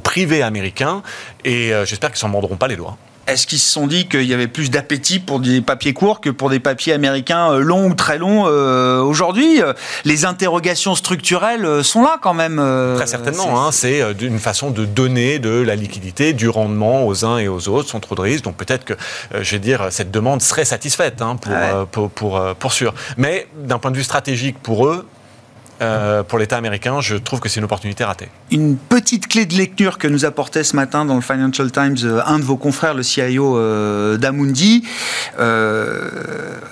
[0.00, 1.02] au privé américain
[1.44, 2.96] et euh, j'espère qu'ils s'en mordront pas les doigts.
[3.26, 6.30] Est-ce qu'ils se sont dit qu'il y avait plus d'appétit pour des papiers courts que
[6.30, 9.60] pour des papiers américains euh, longs ou très longs euh, aujourd'hui?
[10.04, 12.56] Les interrogations structurelles sont là quand même.
[12.96, 13.62] très certainement.
[13.62, 17.68] Hein, c'est une façon de donner de la liquidité, du rendement aux uns et aux
[17.68, 18.44] autres sans trop de risques.
[18.44, 18.94] Donc peut-être que,
[19.38, 21.36] je vais dire, cette demande serait satisfaite hein,
[21.92, 22.94] pour, pour, pour sûr.
[23.16, 25.06] Mais d'un point de vue stratégique pour eux,
[25.82, 28.28] euh, pour l'État américain, je trouve que c'est une opportunité ratée.
[28.50, 32.20] Une petite clé de lecture que nous apportait ce matin dans le Financial Times euh,
[32.26, 34.84] un de vos confrères, le CIO euh, d'Amundi.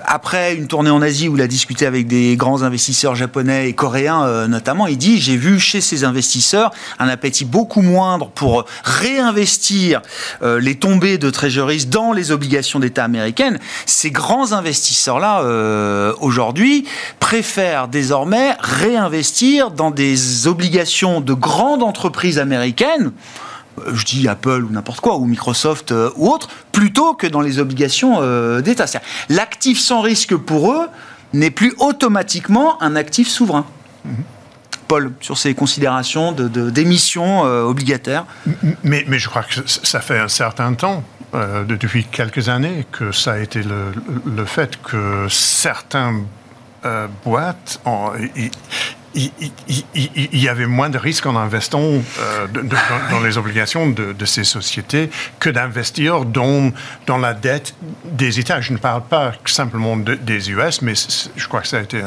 [0.05, 3.73] après une tournée en Asie où il a discuté avec des grands investisseurs japonais et
[3.73, 10.03] coréens notamment, il dit j'ai vu chez ces investisseurs un appétit beaucoup moindre pour réinvestir
[10.43, 13.59] les tombées de treasuries dans les obligations d'État américaines.
[13.87, 15.43] Ces grands investisseurs-là,
[16.21, 16.87] aujourd'hui,
[17.21, 23.13] préfèrent désormais réinvestir investir dans des obligations de grandes entreprises américaines,
[23.79, 27.41] euh, je dis Apple ou n'importe quoi, ou Microsoft euh, ou autre, plutôt que dans
[27.41, 28.87] les obligations euh, d'État.
[29.29, 30.89] L'actif sans risque pour eux
[31.33, 33.67] n'est plus automatiquement un actif souverain.
[34.05, 34.15] Mhm.
[34.87, 38.25] Paul, sur ces considérations d'émissions de, obligataires
[38.83, 43.33] mais, mais, je crois que ça fait un certain temps, depuis quelques années, que ça
[43.33, 43.93] a été le,
[44.25, 46.23] le fait que certains
[46.85, 47.81] euh, boîte,
[49.15, 49.31] il,
[50.41, 52.47] y avait moins de risques en investissant euh,
[53.11, 55.11] dans, les obligations de, ces sociétés
[55.41, 56.73] que d'investir dans,
[57.07, 58.61] dans la dette des États.
[58.61, 60.95] Je ne parle pas simplement des US, mais
[61.37, 62.03] je crois que ça a été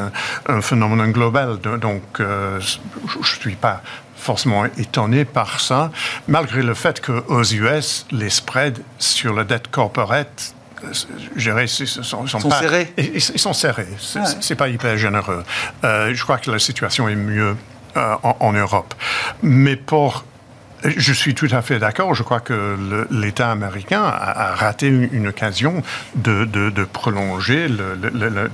[0.48, 1.58] un, phénomène global.
[1.58, 3.82] Donc, euh, je ne suis pas
[4.16, 5.90] forcément étonné par ça,
[6.28, 10.54] malgré le fait qu'aux US, les spreads sur la dette corporate
[11.36, 12.92] gérer, sont, sont, pas, serrés.
[12.96, 13.88] Ils, sont serrés.
[14.40, 15.44] C'est pas hyper généreux.
[15.84, 17.56] Euh, je crois que la situation est mieux
[17.96, 18.94] euh, en, Europe.
[19.42, 20.24] Mais pour
[20.84, 22.14] je suis tout à fait d'accord.
[22.14, 22.76] Je crois que
[23.10, 25.82] l'État américain a, raté une, occasion
[26.16, 28.48] de, de, prolonger la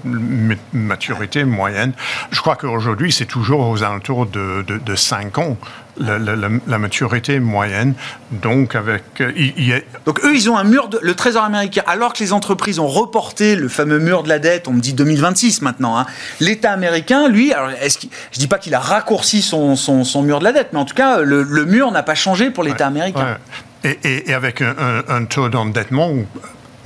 [0.72, 1.92] maturité moyenne.
[2.30, 5.56] Je crois qu'aujourd'hui, c'est toujours aux alentours de, de, 5 ans
[6.00, 7.94] la, maturité moyenne.
[8.30, 9.02] Donc, avec.
[9.20, 10.98] Euh, donc, eux, ils ont un mur de.
[11.02, 14.68] Le Trésor américain, alors que les entreprises ont reporté le fameux mur de la dette,
[14.68, 16.06] on me dit 2026 maintenant, hein,
[16.40, 17.98] l'État américain, lui, alors, est-ce
[18.32, 20.94] je dis pas qu'il a raccourci son, son, mur de la dette, mais en tout
[20.94, 23.38] cas, le, mur n'a pas changé pour l'État américain.
[23.84, 26.12] Et, avec un, taux d'endettement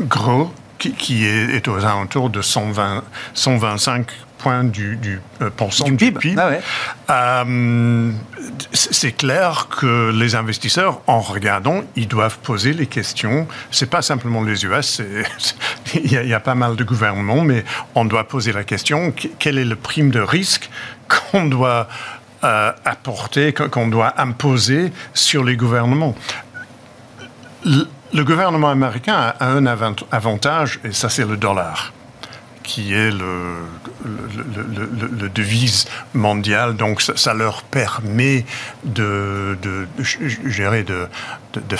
[0.01, 4.07] gros qui, est, est, aux alentours de 120, 125
[4.64, 5.50] du, du euh,
[5.85, 6.35] du, PIB.
[6.37, 6.50] Ah
[7.11, 8.11] euh,
[8.72, 13.46] c'est clair que les investisseurs, en regardant, ils doivent poser les questions.
[13.70, 15.00] C'est pas simplement les US,
[15.94, 19.64] il y, a pas mal de gouvernements, mais on doit poser la question quel est
[19.64, 20.70] le prime de risque
[21.09, 21.88] qu'on doit
[22.44, 26.14] euh, apporter, qu'on doit imposer sur les gouvernements?
[27.64, 31.92] le gouvernement américain a un avantage, et ça c'est le dollar
[32.62, 33.57] qui est le,
[34.04, 36.76] le, devise mondiale.
[36.76, 38.44] Donc ça, leur permet
[38.84, 39.86] de, de,
[40.46, 41.06] gérer de,
[41.54, 41.76] de,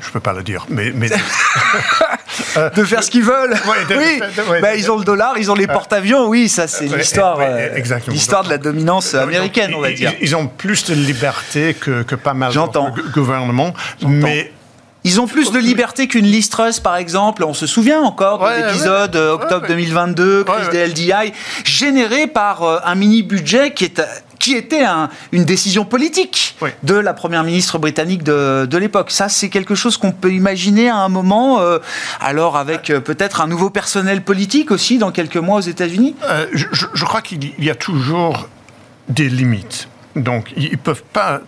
[0.00, 3.54] je peux pas le dire, mais, mais de faire ce qu'ils veulent.
[3.90, 4.20] oui,
[4.60, 6.28] bah, ils ont le dollar, ils ont les porte-avions.
[6.28, 7.68] Oui, ça c'est l'histoire, euh,
[8.08, 10.12] l'histoire de la dominance américaine, on va dire.
[10.20, 14.52] Ils, ont plus de liberté que, que pas mal de gouvernements, mais
[15.06, 17.44] ils ont plus de liberté qu'une Truss, par exemple.
[17.44, 21.32] On se souvient encore de l'épisode euh, octobre 2022, crise des LDI,
[21.64, 24.02] généré par euh, un mini-budget qui est
[24.38, 24.84] qui était
[25.32, 29.10] une décision politique de la première ministre britannique de, l'époque.
[29.10, 31.78] Ça, c'est quelque chose qu'on peut imaginer à un moment, euh,
[32.20, 36.14] alors avec peut-être un nouveau personnel politique aussi dans quelques mois aux États-Unis.
[36.52, 38.48] je, je, crois qu'il y a toujours
[39.08, 39.88] des limites.
[40.16, 41.40] Donc, ils peuvent pas,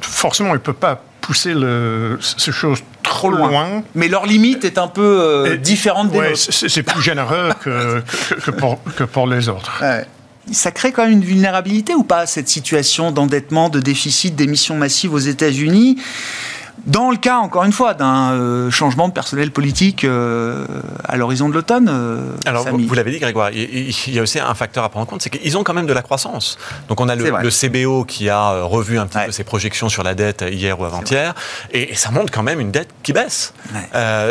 [0.00, 2.80] forcément, ils peuvent pas pousser le, ces choses
[3.14, 3.82] trop loin.
[3.94, 8.02] Mais leur limite est un peu euh, différente des ouais, C'est plus généreux que,
[8.44, 9.82] que, pour, que, pour, les autres.
[10.52, 15.14] Ça crée quand même une vulnérabilité ou pas, cette situation d'endettement, de déficit d'émissions massives
[15.14, 15.96] aux États-Unis?
[16.86, 20.66] Dans le cas, encore une fois, d'un euh, changement de personnel politique euh,
[21.04, 21.88] à l'horizon de l'automne.
[21.88, 25.06] Euh, Alors, vous, l'avez dit, Grégoire, il, y a aussi un facteur à prendre en
[25.06, 26.58] compte, c'est qu'ils ont quand même de la croissance.
[26.88, 30.14] Donc, on a le, CBO qui a revu un petit peu ses projections sur la
[30.14, 31.34] dette hier ou avant-hier,
[31.72, 33.54] et, ça montre quand même une dette qui baisse.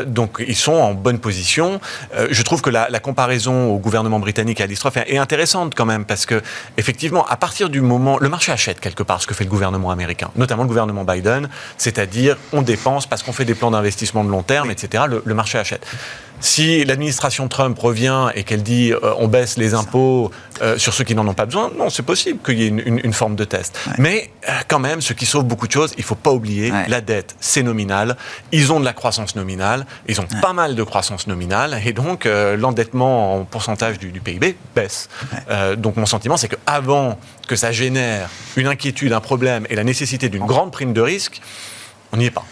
[0.06, 1.80] donc, ils sont en bonne position.
[2.30, 6.06] je trouve que la, comparaison au gouvernement britannique à l'Istrof est, est intéressante quand même,
[6.06, 6.42] parce que,
[6.78, 8.18] effectivement, à partir du moment.
[8.20, 11.50] Le marché achète quelque part ce que fait le gouvernement américain, notamment le gouvernement Biden,
[11.78, 15.06] c'est-à-dire on dépense parce qu'on fait des plans d'investissement de long terme, etc.
[15.24, 15.86] Le, marché achète.
[16.40, 20.30] Si l'administration Trump revient et qu'elle dit euh, on baisse les impôts
[20.62, 23.14] euh, sur ceux qui n'en ont pas besoin, non, c'est possible qu'il y ait une,
[23.14, 23.80] forme de test.
[23.98, 26.74] Mais euh, quand même, ce qui sauve beaucoup de choses, il ne faut pas oublier,
[26.88, 28.18] la dette, c'est nominal.
[28.52, 32.26] Ils ont de la croissance nominale, ils ont pas mal de croissance nominale, et donc
[32.26, 35.10] l'endettement en pourcentage du, du PIB baisse.
[35.78, 37.18] donc mon sentiment, c'est qu'avant
[37.48, 41.42] que ça génère une inquiétude, un problème et la nécessité d'une grande prime de risque,
[42.14, 42.46] on n'y est pas.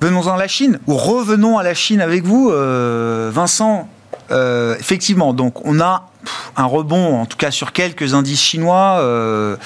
[0.00, 3.88] Venons-en à la Chine, ou revenons à la Chine avec vous, euh, Vincent.
[4.30, 6.08] Euh, effectivement, donc on a
[6.56, 9.56] un rebond, en tout cas sur quelques indices chinois, euh,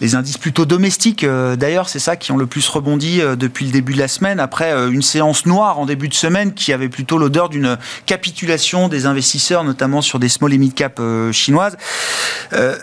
[0.00, 3.94] les indices plutôt domestiques d'ailleurs, c'est ça qui ont le plus rebondi depuis le début
[3.94, 7.48] de la semaine, après une séance noire en début de semaine qui avait plutôt l'odeur
[7.48, 11.00] d'une capitulation des investisseurs, notamment sur des small et mid cap
[11.32, 11.76] chinoises.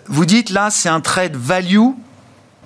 [0.08, 1.92] vous dites là, c'est un trade value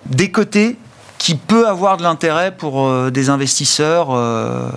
[0.07, 0.77] des côtés
[1.25, 4.69] qui peut avoir de l'intérêt pour euh, des investisseurs euh,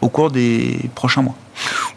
[0.00, 1.34] au cours des prochains mois.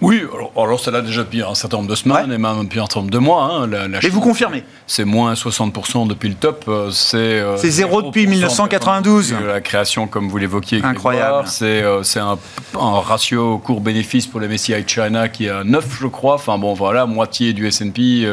[0.02, 0.22] Oui,
[0.58, 3.00] alors, ça l'a déjà depuis un certain nombre de semaines et même depuis un certain
[3.00, 3.46] nombre de mois.
[3.46, 3.70] Hein,
[4.02, 6.66] et vous confirmez C'est moins 60% depuis le top.
[6.68, 9.34] Euh, c'est zéro depuis 1992.
[9.48, 11.48] La création, comme vous l'évoquiez, incroyable.
[11.48, 11.84] C'est
[12.20, 12.38] un,
[12.78, 16.36] un, ratio court-bénéfice pour les MSCI China qui est à 9, je crois.
[16.36, 18.30] Enfin bon, voilà, moitié du S&P,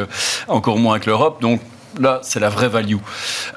[0.49, 1.41] encore moins que l'Europe.
[1.41, 1.61] Donc
[1.99, 2.97] là, c'est la vraie value.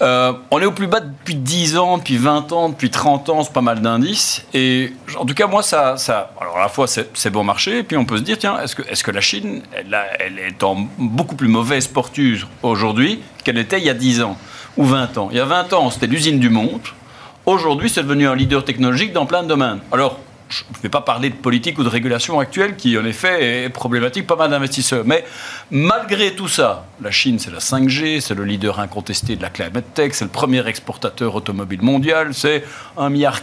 [0.01, 3.43] Euh, on est au plus bas depuis 10 ans, depuis 20 ans, depuis 30 ans,
[3.43, 4.45] c'est pas mal d'indices.
[4.55, 5.97] Et en tout cas, moi, ça,
[6.41, 8.75] alors à la fois, c'est bon marché, et puis on peut se dire, tiens, est-ce
[8.77, 13.59] que, est que la Chine, elle, elle, est en beaucoup plus mauvaise portuse aujourd'hui qu'elle
[13.59, 14.37] était il y a 10 ans
[14.77, 15.29] ou 20 ans?
[15.31, 16.81] Il y a 20 ans, c'était l'usine du monde.
[17.47, 19.81] Aujourd'hui, c'est devenu un leader technologique dans plein de domaines.
[19.93, 20.19] Alors,
[20.49, 23.69] je ne vais pas parler de politique ou de régulation actuelle qui, en effet, est
[23.71, 25.05] problématique, pas mal d'investisseurs.
[25.05, 25.25] Mais
[25.71, 29.95] malgré tout ça, la Chine, c'est la 5G, c'est le leader incontesté de la climate
[29.95, 32.65] tech, c'est le premier exportateur automobile mondial, c'est
[32.97, 33.35] 1,4 milliard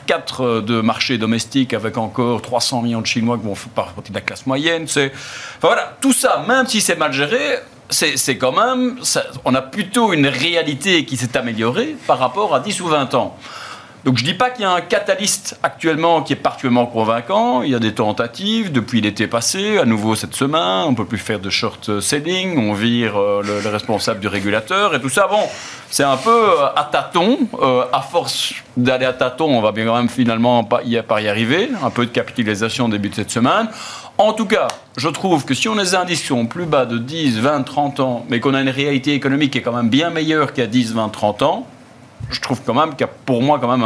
[0.61, 4.21] de marché domestique avec encore 300 millions de Chinois qui vont faire partie de la
[4.21, 4.87] classe moyenne.
[4.87, 5.11] C'est...
[5.57, 7.59] Enfin, voilà, tout ça, même si c'est mal géré,
[7.91, 8.99] c'est, quand même,
[9.43, 13.37] on a plutôt une réalité qui s'est améliorée par rapport à 10 ou 20 ans.
[14.03, 17.61] Donc je ne dis pas qu'il y a un catalyste actuellement qui est particulièrement convaincant.
[17.61, 20.85] Il y a des tentatives depuis l'été passé, à nouveau cette semaine.
[20.87, 22.57] On ne peut plus faire de short selling.
[22.57, 25.27] On vire euh, le, responsable du régulateur et tout ça.
[25.27, 25.41] Bon,
[25.91, 27.37] c'est un peu euh, à tâtons.
[27.61, 31.69] Euh, à force d'aller à tâtons, on va bien quand même finalement pas y, arriver.
[31.83, 33.67] Un peu de capitalisation au début de cette semaine.
[34.17, 36.97] En tout cas, je trouve que si on a des indices sont plus bas de
[36.97, 40.09] 10, 20, 30 ans, mais qu'on a une réalité économique qui est quand même bien
[40.09, 41.67] meilleure a 10, 20, 30 ans,
[42.31, 43.85] je trouve quand même qu'il y a pour moi quand même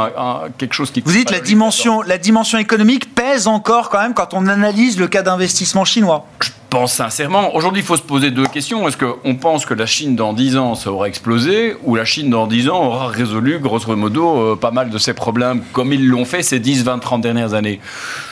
[0.57, 1.01] quelque chose qui...
[1.01, 5.07] Vous dites la dimension, la dimension économique pèse encore quand même quand on analyse le
[5.07, 6.25] cas d'investissement chinois.
[6.41, 8.85] Je pense sincèrement, aujourd'hui il faut se poser deux questions.
[8.85, 12.29] Est-ce qu'on pense que la Chine dans 10 ans ça aura explosé ou la Chine
[12.29, 16.05] dans 10 ans aura résolu grosso modo euh, pas mal de ses problèmes comme ils
[16.05, 17.79] l'ont fait ces 10, 20, 30 dernières années?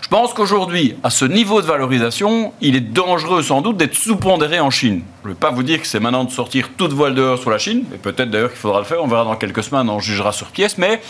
[0.01, 4.59] Je pense qu'aujourd'hui, à ce niveau de valorisation, il est dangereux sans doute d'être sous-pondéré
[4.59, 5.03] en Chine.
[5.23, 7.49] Je ne vais pas vous dire que c'est maintenant de sortir toute voile dehors sur
[7.49, 10.01] la Chine, et peut-être d'ailleurs qu'il faudra le faire, on verra dans quelques semaines, on
[10.01, 11.01] jugera sur pièce, mais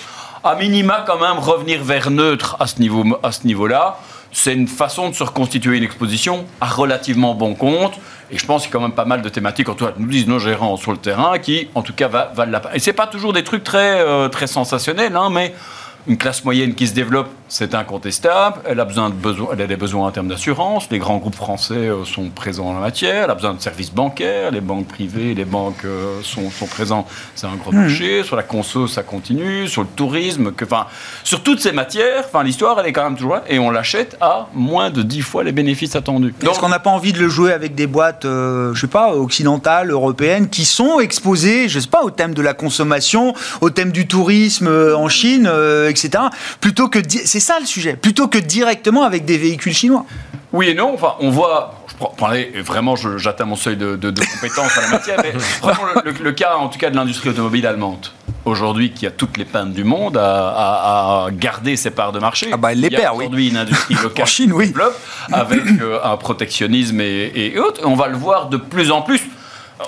[0.43, 3.31] à minima quand même revenir vers neutre à ce niveau-là.
[3.43, 3.97] niveau là
[4.33, 7.93] c'est une façon de se reconstituer une exposition à relativement bon compte.
[8.31, 9.93] Et je pense qu'il y a quand même pas mal de thématiques, en tout cas,
[9.97, 12.71] nous disent nos gérants sur le terrain, qui, en tout cas, valent la peine.
[12.73, 15.53] Et c'est pas toujours des trucs très, euh, très sensationnels, hein, mais
[16.07, 18.61] une classe moyenne qui se développe, c'est incontestable.
[18.65, 20.87] Elle a, besoin de besoin, elle a des besoins en termes d'assurance.
[20.89, 23.25] Les grands groupes français euh, sont présents en la matière.
[23.25, 24.51] Elle a besoin de services bancaires.
[24.51, 27.07] Les banques privées, les banques euh, sont, sont présents.
[27.35, 27.75] C'est un gros mmh.
[27.75, 28.23] marché.
[28.23, 29.67] Sur la conso, ça continue.
[29.67, 30.87] Sur le tourisme, que, enfin,
[31.23, 33.43] sur toutes ces matières, enfin, l'histoire, elle est quand même toujours là.
[33.47, 36.33] Et on l'achète à moins de 10 fois les bénéfices attendus.
[36.41, 39.15] Est-ce qu'on n'a pas envie de le jouer avec des boîtes, euh, je sais pas,
[39.15, 43.91] occidentales, européennes, qui sont exposées, je sais pas, au thème de la consommation, au thème
[43.91, 45.47] du tourisme en Chine,
[45.93, 46.25] etc.
[46.59, 50.05] Plutôt que c'est ça le sujet, plutôt que directement avec des véhicules chinois.
[50.53, 50.93] Oui et non.
[50.93, 51.73] Enfin, on voit.
[51.89, 55.17] Je vraiment, j'atteins mon seuil de, compétence en la matière.
[55.21, 55.33] Mais
[56.21, 58.07] le, cas, en tout cas, de l'industrie automobile allemande,
[58.45, 62.49] aujourd'hui, qui a toutes les peintes du monde à, garder ses parts de marché.
[62.51, 63.25] Ah bah, elle les perd, oui.
[63.25, 64.67] Aujourd'hui, une industrie locale en Chine, oui.
[64.67, 64.99] développe
[65.31, 67.81] avec euh, un protectionnisme et, et autres.
[67.83, 69.21] On va le voir de plus en plus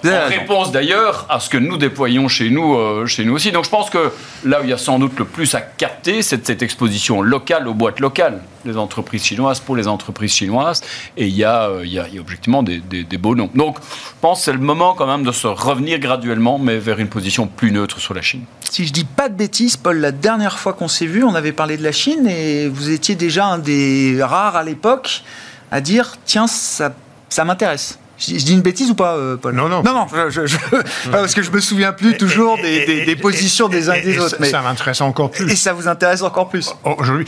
[0.04, 3.52] en réponse d'ailleurs à ce que nous déployons chez nous, euh, chez nous aussi.
[3.52, 4.12] Donc je pense que
[4.44, 7.68] là où il y a sans doute le plus à capter, c'est cette exposition locale
[7.68, 10.82] aux boîtes locales, les entreprises chinoises pour les entreprises chinoises.
[11.18, 12.82] Et il y a, euh, il y a, objectivement des,
[13.18, 13.50] beaux noms.
[13.56, 17.00] Donc je pense que c'est le moment quand même de se revenir graduellement, mais vers
[17.00, 18.44] une position plus neutre sur la Chine.
[18.70, 21.54] Si je dis pas de bêtises, Paul, la dernière fois qu'on s'est vu, on avait
[21.54, 25.24] parlé de la Chine et vous étiez déjà un des rares à l'époque
[25.72, 26.94] à dire tiens, ça,
[27.30, 28.00] ça m'intéresse.
[28.18, 29.84] Je, dis une bêtise ou pas, euh, Paul Non, non.
[29.84, 30.06] Non, non,
[31.12, 34.38] parce que je me souviens plus toujours des, positions des uns et des autres.
[34.40, 35.52] Mais, ça m'intéresse encore plus.
[35.52, 37.26] Et ça vous intéresse encore plus Aujourd'hui,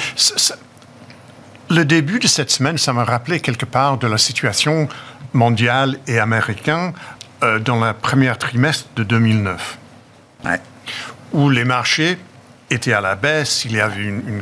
[1.70, 4.88] le début de cette semaine, ça m'a rappelé quelque part de la situation
[5.34, 6.94] mondiale et américaine
[7.44, 9.78] euh, dans le premier trimestre de 2009.
[10.46, 10.62] Ouais.
[11.34, 12.18] Où les marchés
[12.70, 14.42] était à la baisse, il y avait, une,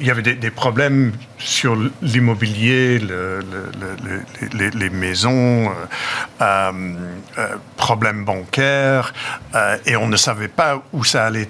[0.00, 3.00] il y avait des, problèmes sur l'immobilier,
[4.52, 5.72] les, maisons, euh,
[6.40, 6.72] euh,
[7.38, 9.12] euh, problèmes bancaires,
[9.86, 11.48] et on ne savait pas où ça allait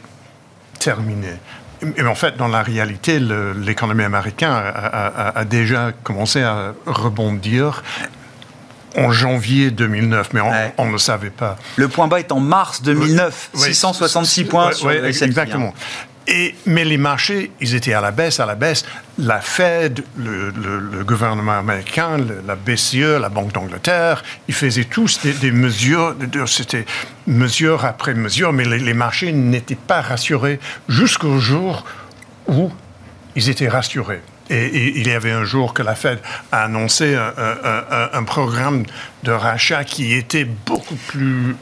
[0.79, 1.35] terminer.
[1.83, 7.83] Mais en fait, dans la réalité, l'économie américaine a, déjà commencé à rebondir
[8.97, 10.41] en janvier 2009, mais
[10.79, 11.57] on, ne savait pas.
[11.77, 15.75] Le point bas est en mars 2009, 666 points sur le Exactement.
[16.29, 18.85] Et, mais les marchés, ils étaient à la baisse, à la baisse.
[19.19, 22.17] La Fed, le, gouvernement américain,
[22.47, 26.15] la BCE, la Banque d'Angleterre, ils faisaient tous des, mesures,
[26.47, 26.87] c'était
[27.27, 31.85] mesure après mesure, mais les marchés n'étaient pas rassurés jusqu'au jour
[32.47, 32.71] où
[33.35, 34.23] ils étaient rassurés.
[34.53, 36.19] Et, il y avait un jour que la Fed
[36.51, 38.85] a annoncé un, programme
[39.25, 41.57] de rachat qui était beaucoup plus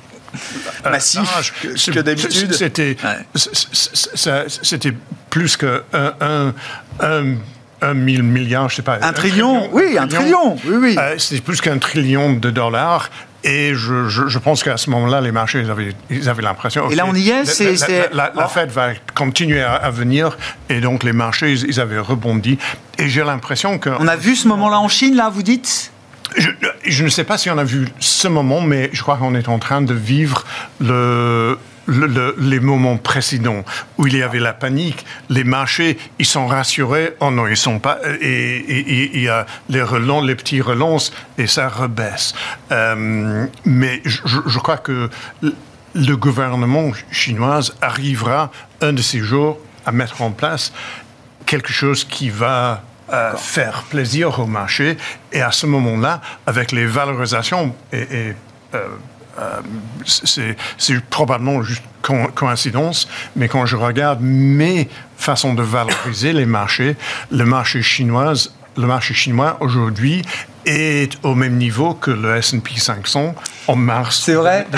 [0.85, 2.53] euh, massif que, d'habitude.
[2.53, 2.97] C'était
[3.35, 4.95] c'était
[5.31, 6.55] plus que un,
[7.01, 7.35] un,
[7.81, 8.99] un, mille milliard, je sais pas.
[9.03, 10.97] Un, trillion, oui, un trillion, oui, oui.
[10.99, 13.11] Euh, c'était plus qu'un trillion de dollars.
[13.43, 16.91] Et je, je, pense qu'à ce moment-là, les marchés, ils avaient, ils avaient l'impression.
[16.91, 18.13] Et là, on y est.
[18.13, 20.37] La, la, Fed va continuer à, venir,
[20.69, 22.59] et donc les marchés, ils, avaient rebondi.
[22.99, 23.91] Et j'ai l'impression que.
[23.99, 25.91] On a vu ce moment-là en Chine, là, vous dites?
[26.37, 26.49] Je,
[26.85, 29.49] je, ne sais pas si on a vu ce moment, mais je crois qu'on est
[29.49, 30.45] en train de vivre
[30.81, 31.59] le,
[31.91, 33.65] les moments précédents
[33.99, 37.15] où il y avait la panique, les marchés, ils sont rassurés.
[37.21, 37.99] Oh non, ils sont pas.
[38.21, 42.35] Et il y a les relents, les petits relances, et ça rebaisse.
[42.71, 45.11] Euh, mais je, je, crois que
[45.95, 50.73] le gouvernement chinois arrivera un de ces jours à mettre en place
[51.47, 52.83] quelque chose qui va
[53.13, 54.97] euh, faire plaisir au marché.
[55.33, 58.33] Et à ce moment-là, avec les valorisations, et, et euh,
[58.75, 58.87] euh,
[60.05, 61.83] c'est probablement juste
[62.35, 66.97] coïncidence, mais quand je regarde mes façons de valoriser les marchés,
[67.31, 68.33] le marché chinois,
[68.77, 70.23] le marché chinois aujourd'hui
[70.67, 73.35] est au même niveau que le S&P 500
[73.67, 74.23] en mars.
[74.25, 74.67] C'est vrai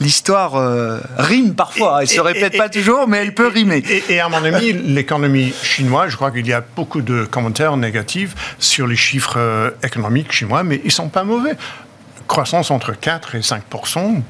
[0.00, 2.02] l'histoire euh, rime parfois.
[2.02, 3.82] Elle se répète pas toujours, mais elle peut rimer.
[4.08, 8.34] Et, à mon avis, l'économie chinoise, je crois qu'il y a beaucoup de commentaires négatifs
[8.58, 11.56] sur les chiffres euh, économiques chinois, mais ils sont pas mauvais.
[12.26, 14.22] Croissance entre 4 et 5%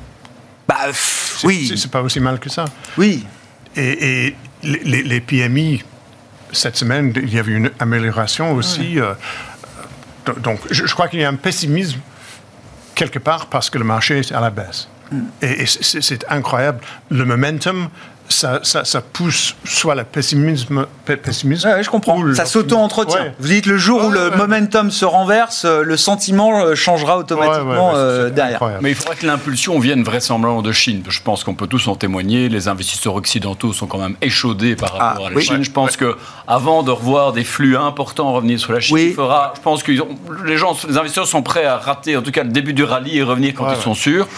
[0.68, 0.76] Bah
[1.44, 1.72] oui.
[1.76, 2.66] C'est pas aussi mal que ça.
[2.99, 3.24] Oui.
[3.76, 5.84] Et, les, PMI,
[6.51, 8.99] cette semaine, il y avait une amélioration aussi.
[8.99, 9.14] Euh,
[10.38, 12.01] donc, je crois qu'il y a un pessimisme
[12.94, 14.88] quelque part parce que le marché est à la baisse.
[15.42, 16.80] Et, c'est incroyable.
[17.11, 17.88] Le momentum,
[18.29, 20.87] ça, ça, pousse soit le pessimisme.
[21.05, 22.35] pessimisme je comprends.
[22.35, 23.35] Ça s'auto-entretient.
[23.39, 27.93] Vous dites le jour où le momentum se renverse, euh, le sentiment euh, changera automatiquement
[27.95, 28.62] euh, derrière.
[28.81, 31.03] Mais il faudrait que l'impulsion vienne vraisemblablement de Chine.
[31.09, 32.49] Je pense qu'on peut tous en témoigner.
[32.49, 35.62] Les investisseurs occidentaux sont quand même échaudés par rapport ah, à la Chine.
[35.62, 36.16] Je pense que
[36.47, 39.93] avant de revoir des flux importants revenir sur la Chine, il fera, je pense que
[39.93, 43.18] les gens, les investisseurs sont prêts à rater en tout cas le début du rallye
[43.18, 44.29] et revenir quand ils sont sûrs.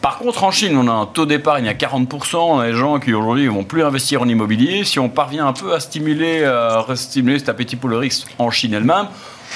[0.00, 2.36] Par contre, en Chine, on a un taux d'épargne à 40%.
[2.36, 4.84] On a des gens qui aujourd'hui ne vont plus investir en immobilier.
[4.84, 8.50] Si on parvient un peu à stimuler, à restimuler cet appétit pour le risque en
[8.50, 9.08] Chine elle-même,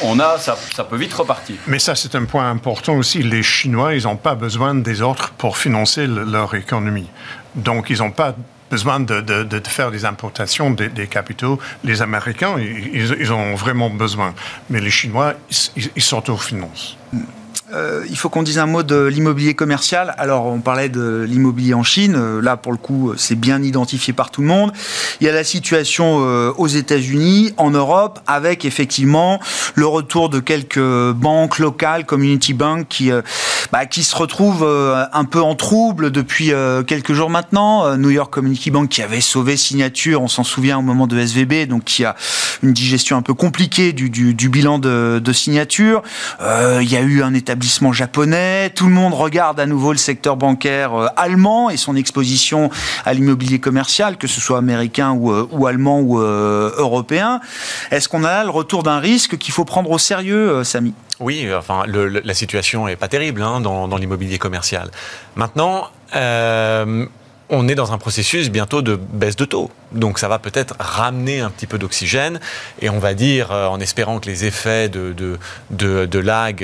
[0.02, 1.56] on a, ça, ça, peut vite repartir.
[1.66, 3.22] Mais ça, c'est un point important aussi.
[3.22, 7.08] Les Chinois, ils n'ont pas besoin des autres pour financer leur économie.
[7.54, 8.34] Donc, ils n'ont pas
[8.70, 9.22] besoin de,
[9.68, 11.58] faire des importations des, capitaux.
[11.84, 14.34] Les Américains, ils, ils, ont vraiment besoin.
[14.70, 15.34] Mais les Chinois,
[15.76, 16.96] ils, ils s'autofinancent.
[17.74, 20.14] Euh, il faut qu'on dise un mot de l'immobilier commercial.
[20.18, 22.14] Alors, on parlait de l'immobilier en Chine.
[22.16, 24.72] Euh, là, pour le coup, c'est bien identifié par tout le monde.
[25.20, 29.40] Il y a la situation euh, aux États-Unis, en Europe, avec effectivement
[29.74, 33.10] le retour de quelques banques locales, Community Bank, qui,
[33.70, 34.66] bah, se retrouvent
[35.12, 36.52] un peu en trouble depuis
[36.86, 37.96] quelques jours maintenant.
[37.96, 41.66] New York Community Bank, qui avait sauvé Signature, on s'en souvient au moment de SVB,
[41.68, 42.16] donc qui a
[42.62, 46.02] une digestion un peu compliquée du, du, bilan de, de Signature.
[46.40, 47.61] il y a eu un établissement
[47.92, 48.70] japonais.
[48.70, 52.70] Tout le monde regarde à nouveau le secteur bancaire euh, allemand et son exposition
[53.04, 57.40] à l'immobilier commercial, que ce soit américain ou, euh, allemand ou euh, européen.
[57.90, 60.94] Est-ce qu'on a le retour d'un risque qu'il faut prendre au sérieux, Samy?
[61.20, 64.90] Oui, enfin, la situation est pas terrible hein, dans, l'immobilier commercial.
[65.36, 69.70] Maintenant, on est dans un processus bientôt de baisse de taux.
[69.94, 72.40] Donc ça va peut-être ramener un petit peu d'oxygène
[72.80, 75.14] et on va dire, en espérant que les effets de,
[75.70, 76.62] de, de, lag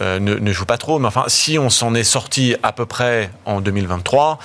[0.00, 3.30] ne, ne, jouent pas trop, mais enfin, si on s'en est sorti à peu près
[3.44, 4.38] en 2023,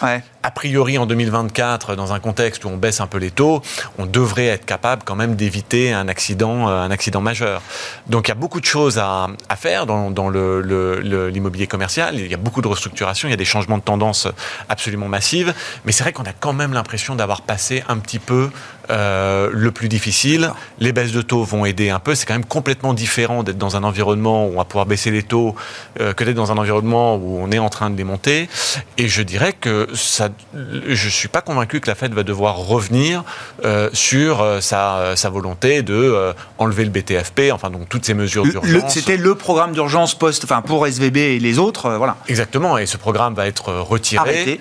[0.44, 3.62] a priori en 2024, dans un contexte où on baisse un peu les taux,
[3.98, 7.62] on devrait être capable quand même d'éviter un accident, euh, un accident majeur.
[8.08, 12.20] Donc il y a beaucoup de choses à, à faire dans, dans l'immobilier commercial.
[12.20, 14.28] Il y a beaucoup de restructuration, il y a des changements de tendance
[14.68, 15.54] absolument massives.
[15.86, 18.50] Mais c'est vrai qu'on a quand même l'impression d'avoir passé un petit peu
[18.90, 20.52] euh, le plus difficile.
[20.80, 22.16] Les baisses de taux vont aider un peu.
[22.16, 25.24] C'est quand même complètement différent d'être dans un environnement où on va pouvoir baisser les
[25.24, 25.56] taux
[26.02, 28.50] euh, que d'être dans un environnement où on est en train de les monter.
[28.98, 32.58] Et je dirais que ça je ne suis pas convaincu que la Fed va devoir
[32.58, 33.24] revenir
[33.64, 38.94] euh, sur sa, sa, volonté de enlever le BTFP, enfin donc toutes ces mesures d'urgence.
[38.94, 42.18] C'était le programme d'urgence post, enfin pour SVB et les autres, voilà.
[42.28, 44.60] Exactement, et ce programme va être retiré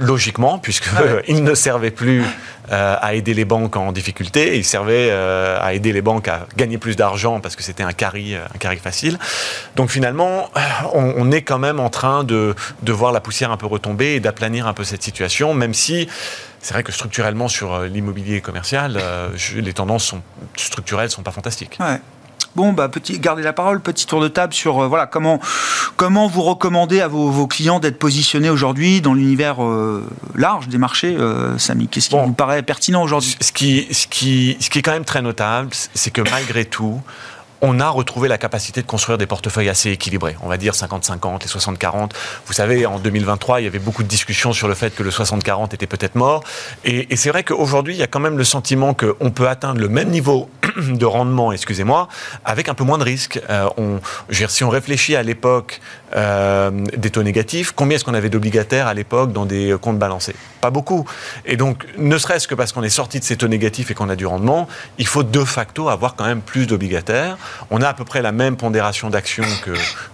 [0.00, 2.24] logiquement puisque ah il ne servait plus
[2.70, 6.96] à aider les banques en difficulté, il servait à aider les banques à gagner plus
[6.96, 9.18] d'argent parce que c'était un carry, un carry facile.
[9.76, 10.50] Donc finalement,
[10.92, 14.20] on, est quand même en train de, de voir la poussière un peu retomber et
[14.20, 16.08] d'aplanir un peu cette situation, même si
[16.60, 20.22] c'est vrai que structurellement sur euh, l'immobilier commercial, euh, les tendances sont,
[20.56, 21.78] structurelles ne sont pas fantastiques.
[22.56, 25.40] Bon, bah, petit, gardez la parole, petit tour de table sur euh, voilà comment,
[25.96, 29.58] comment vous recommandez à vos, clients d'être positionnés aujourd'hui dans l'univers
[30.34, 31.16] large des marchés,
[31.56, 31.88] Samy?
[31.88, 33.36] Qu'est-ce qui vous paraît pertinent aujourd'hui?
[33.40, 37.00] Ce qui, ce, qui, ce qui est quand même très notable, c'est que malgré tout,
[37.60, 40.36] on a retrouvé la capacité de construire des portefeuilles assez équilibrés.
[40.42, 42.10] On va dire 50-50, les 60-40.
[42.46, 45.10] Vous savez, en 2023, il y avait beaucoup de discussions sur le fait que le
[45.10, 46.44] 60-40 était peut-être mort.
[46.84, 49.88] Et, c'est vrai qu'aujourd'hui, il y a quand même le sentiment qu'on peut atteindre le
[49.88, 52.08] même niveau de rendement, excusez-moi,
[52.44, 53.40] avec un peu moins de risques.
[53.50, 54.00] Euh, on,
[54.30, 55.80] si on réfléchit à l'époque
[56.14, 60.34] euh, des taux négatifs, combien est-ce qu'on avait d'obligataires à l'époque dans des comptes balancés?
[60.60, 61.04] Pas beaucoup.
[61.44, 64.08] Et donc, ne serait-ce que parce qu'on est sorti de ces taux négatifs et qu'on
[64.08, 67.36] a du rendement, il faut de facto avoir quand même plus d'obligataires.
[67.70, 69.44] On a à peu près la même pondération d'actions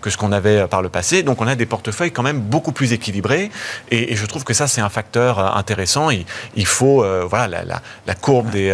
[0.01, 1.22] que, ce qu'on avait par le passé.
[1.22, 3.51] Donc, on a des portefeuilles quand même beaucoup plus équilibrés.
[3.91, 6.11] Et, je trouve que ça, c'est un facteur euh, intéressant.
[6.11, 7.64] Il, faut, voilà,
[8.07, 8.70] la, courbe des,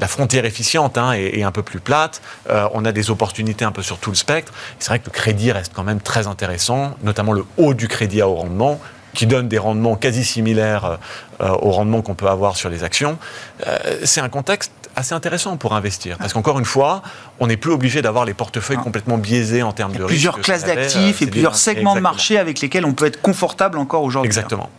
[0.00, 2.20] la frontière efficiente hein, et, un peu plus plate.
[2.48, 4.52] Euh, on a des opportunités un peu sur tout le spectre.
[4.78, 8.20] C'est vrai que le crédit reste quand même très intéressant, notamment le haut du crédit
[8.20, 8.80] à haut rendement
[9.14, 10.98] qui donne des rendements quasi similaires
[11.40, 13.18] euh, au rendement qu'on peut avoir sur les actions.
[13.66, 16.18] Euh, c'est un contexte assez intéressant pour investir.
[16.18, 17.02] Parce qu'encore une fois,
[17.38, 18.84] on n'est plus obligé d'avoir les portefeuilles ah.
[18.84, 22.84] complètement biaisés en termes de plusieurs classes d'actifs et plusieurs segments de marché avec lesquels
[22.84, 24.28] on peut être confortable encore aujourd'hui.
[24.28, 24.70] Exactement.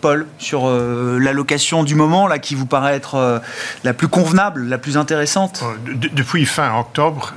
[0.00, 3.38] Paul, sur euh, l'allocation du moment, là, qui vous paraît être euh,
[3.84, 7.34] la plus convenable, la plus intéressante euh, Depuis fin octobre,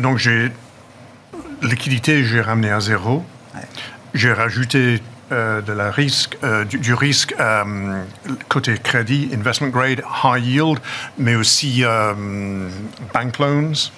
[0.00, 0.50] donc j'ai
[1.62, 3.22] liquidité, j'ai ramené à zéro.
[4.14, 6.36] J'ai rajouté de la risque,
[6.68, 7.34] du, risque
[8.48, 10.78] côté crédit, investment grade, high yield,
[11.18, 11.84] mais aussi
[13.12, 13.90] bank loans.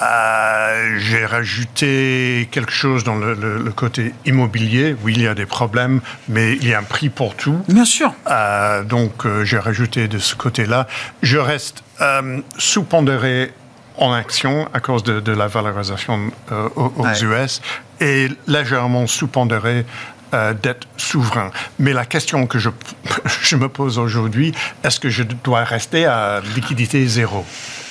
[0.00, 4.96] Euh, j'ai rajouté quelque chose dans le, côté immobilier.
[5.02, 7.62] Oui, il y a des problèmes, mais il y a un prix pour tout.
[7.68, 8.14] Bien sûr.
[8.30, 10.86] Euh, donc, euh, j'ai rajouté de ce côté-là.
[11.22, 11.84] Je reste
[12.58, 13.52] sous-pondéré
[13.96, 16.32] en action à cause de, la valorisation
[16.74, 17.62] aux, US
[18.00, 19.86] et légèrement sous-pondéré
[20.62, 21.50] d'être souverain.
[21.78, 22.70] Mais la question que je,
[23.42, 27.44] je me pose aujourd'hui, est-ce que je dois rester à liquidité zéro?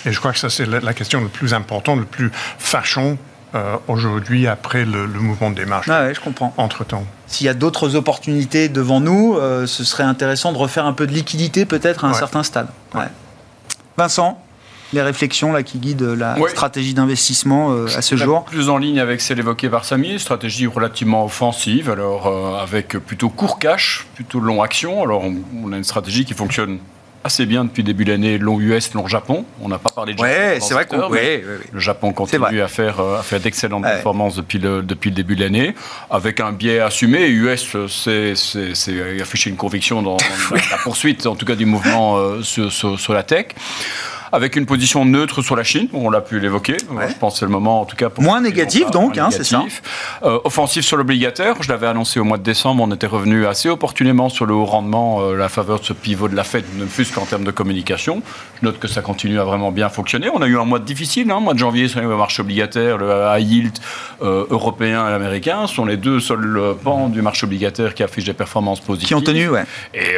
[0.06, 3.18] Et je crois que ça, c'est la, question la plus importante, le plus fâchant
[3.54, 5.90] euh, aujourd'hui après le, mouvement des marges.
[5.90, 6.54] Ah je comprends.
[6.58, 7.06] Entre-temps.
[7.28, 11.06] S'il y a d'autres opportunités devant nous, euh, ce serait intéressant de refaire un peu
[11.06, 12.68] de liquidité peut-être à un certain stade.
[13.98, 14.42] Vincent?
[14.94, 19.00] Les réflexions là, qui guident la stratégie d'investissement euh, à ce jour Plus en ligne
[19.00, 24.62] avec celle évoquée par Samy, stratégie relativement offensive, alors avec plutôt court cash, plutôt long
[24.62, 25.04] action.
[25.04, 26.80] Alors on a une stratégie qui fonctionne
[27.24, 29.46] assez bien depuis début d'année, long US, long Japon.
[29.62, 30.32] On n'a pas parlé de Japon.
[30.32, 31.10] Ouais, c'est vrai qu'on.
[31.10, 35.36] Le Japon continue à faire, euh, à faire d'excellentes performances depuis le, depuis le début
[35.36, 35.76] de l'année,
[36.10, 37.28] avec un biais assumé.
[37.28, 38.34] US, c'est
[39.22, 40.18] afficher une conviction dans,
[40.52, 43.48] la, poursuite, en tout cas, du mouvement euh, sur, sur, la tech
[44.32, 46.78] avec une position neutre sur la Chine, on l'a pu l'évoquer.
[46.80, 48.10] Je pense que c'est le moment, en tout cas.
[48.10, 49.64] Pour moins négatif, donc, hein, c'est ça.
[50.24, 53.70] Euh, offensif sur l'obligataire, je l'avais annoncé au mois de décembre, on était revenu assez
[53.70, 56.86] opportunément sur le haut rendement, euh, la faveur de ce pivot de la Fed, ne
[56.86, 58.22] fût-ce qu'en termes de communication.
[58.62, 60.30] Je note que ça continue à vraiment bien fonctionner.
[60.34, 63.26] On a eu un mois difficile, hein, mois de janvier sur le marché obligataire, le
[63.36, 63.78] high yield
[64.22, 68.34] euh, européen et américain sont les deux seuls pans du marché obligataire qui affichent des
[68.34, 69.08] performances positives.
[69.08, 69.64] Qui ont tenu, ouais.
[69.94, 70.16] Et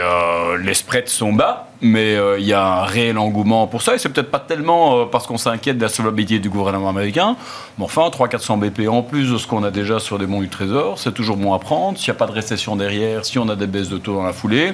[0.63, 3.93] les spreads sont bas mais euh, il y a un réel engouement pour ça.
[3.93, 7.35] Et c'est peut-être pas tellement euh, parce qu'on s'inquiète de la solvabilité du gouvernement américain,
[7.77, 10.49] mais enfin, 300-400 BP en plus de ce qu'on a déjà sur des bons du
[10.49, 11.97] Trésor, c'est toujours bon à prendre.
[11.97, 14.23] S'il n'y a pas de récession derrière, si on a des baisses de taux dans
[14.23, 14.73] la foulée,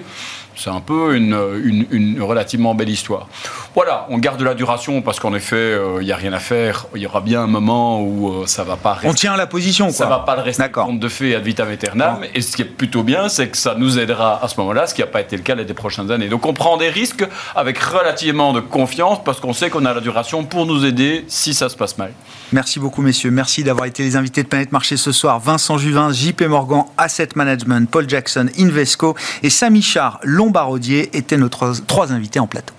[0.56, 3.28] c'est un peu une, une, relativement belle histoire.
[3.76, 6.88] Voilà, on garde la duration parce qu'en effet, il euh, n'y a rien à faire.
[6.96, 9.08] Il y aura bien un moment où ça va pas rester.
[9.08, 9.94] On tient la position, quoi.
[9.94, 12.20] Ça va pas rester compte de fait ad vitam aeternam.
[12.34, 14.94] Et ce qui est plutôt bien, c'est que ça nous aidera à ce moment-là, ce
[14.94, 16.28] qui n'a pas été le cas les prochaines années.
[16.28, 17.26] Donc on prend des risque
[17.56, 21.54] avec relativement de confiance parce qu'on sait qu'on a la duration pour nous aider si
[21.54, 22.12] ça se passe mal.
[22.52, 25.40] Merci beaucoup messieurs, merci d'avoir été les invités de Planète Marché ce soir.
[25.40, 30.20] Vincent Juvin, JP Morgan, Asset Management, Paul Jackson, Invesco et Samy Char,
[30.50, 32.74] Lombardier étaient nos trois invités en plateau.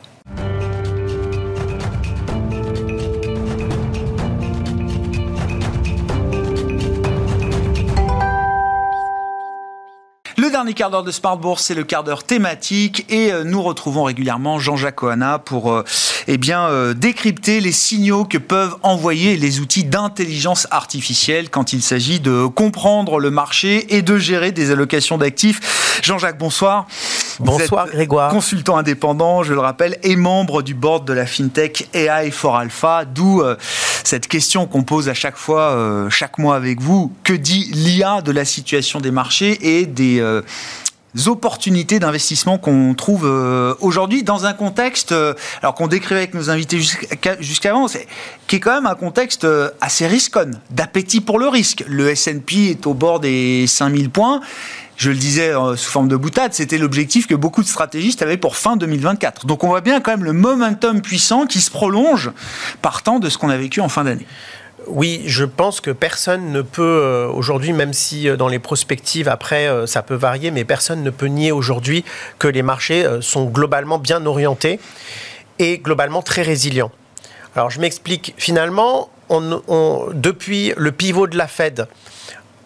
[10.60, 14.02] Dernier quart d'heure de Smart Bourse, c'est le quart d'heure thématique et euh, nous retrouvons
[14.02, 15.84] régulièrement Jean-Jacques Ohana pour euh,
[16.26, 21.80] eh bien, euh, décrypter les signaux que peuvent envoyer les outils d'intelligence artificielle quand il
[21.80, 26.02] s'agit de comprendre le marché et de gérer des allocations d'actifs.
[26.02, 26.86] Jean-Jacques, bonsoir.
[27.38, 28.30] Bonsoir Grégoire.
[28.30, 33.06] Consultant indépendant, je le rappelle, et membre du board de la FinTech AI for Alpha,
[33.06, 33.42] d'où
[34.04, 37.12] cette question qu'on pose à chaque fois, chaque mois avec vous.
[37.24, 40.20] Que dit l'IA de la situation des marchés et des
[41.26, 46.50] opportunités d'investissement qu'on trouve euh, aujourd'hui dans un contexte, euh, alors qu'on décrivait avec nos
[46.50, 46.80] invités
[47.40, 47.86] jusqu'avant,
[48.46, 51.84] qui est quand même un contexte euh, assez risquon, d'appétit pour le risque.
[51.88, 54.40] Le S&P est au bord des 5000 points.
[54.96, 58.56] Je le disais sous forme de boutade, c'était l'objectif que beaucoup de stratégistes avaient pour
[58.56, 59.46] fin 2024.
[59.46, 62.30] Donc on voit bien quand même le momentum puissant qui se prolonge
[62.82, 64.26] partant de ce qu'on a vécu en fin d'année.
[64.86, 69.28] Oui, je pense que personne ne peut euh, aujourd'hui, même si euh, dans les prospectives
[69.28, 72.04] après euh, ça peut varier, mais personne ne peut nier aujourd'hui
[72.38, 74.80] que les marchés sont globalement bien orientés
[75.58, 76.90] et globalement très résilients.
[77.54, 78.34] Alors je m'explique.
[78.36, 79.10] Finalement,
[80.12, 81.86] depuis le pivot de la Fed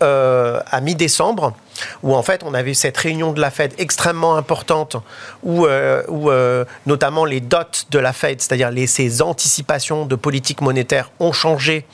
[0.01, 1.55] à mi-décembre,
[2.03, 4.97] où en fait on avait cette réunion de la Fed extrêmement importante,
[5.43, 7.59] où, euh, euh, notamment les dots
[7.91, 11.87] de la Fed, c'est-à-dire ces anticipations de politique monétaire, ont changé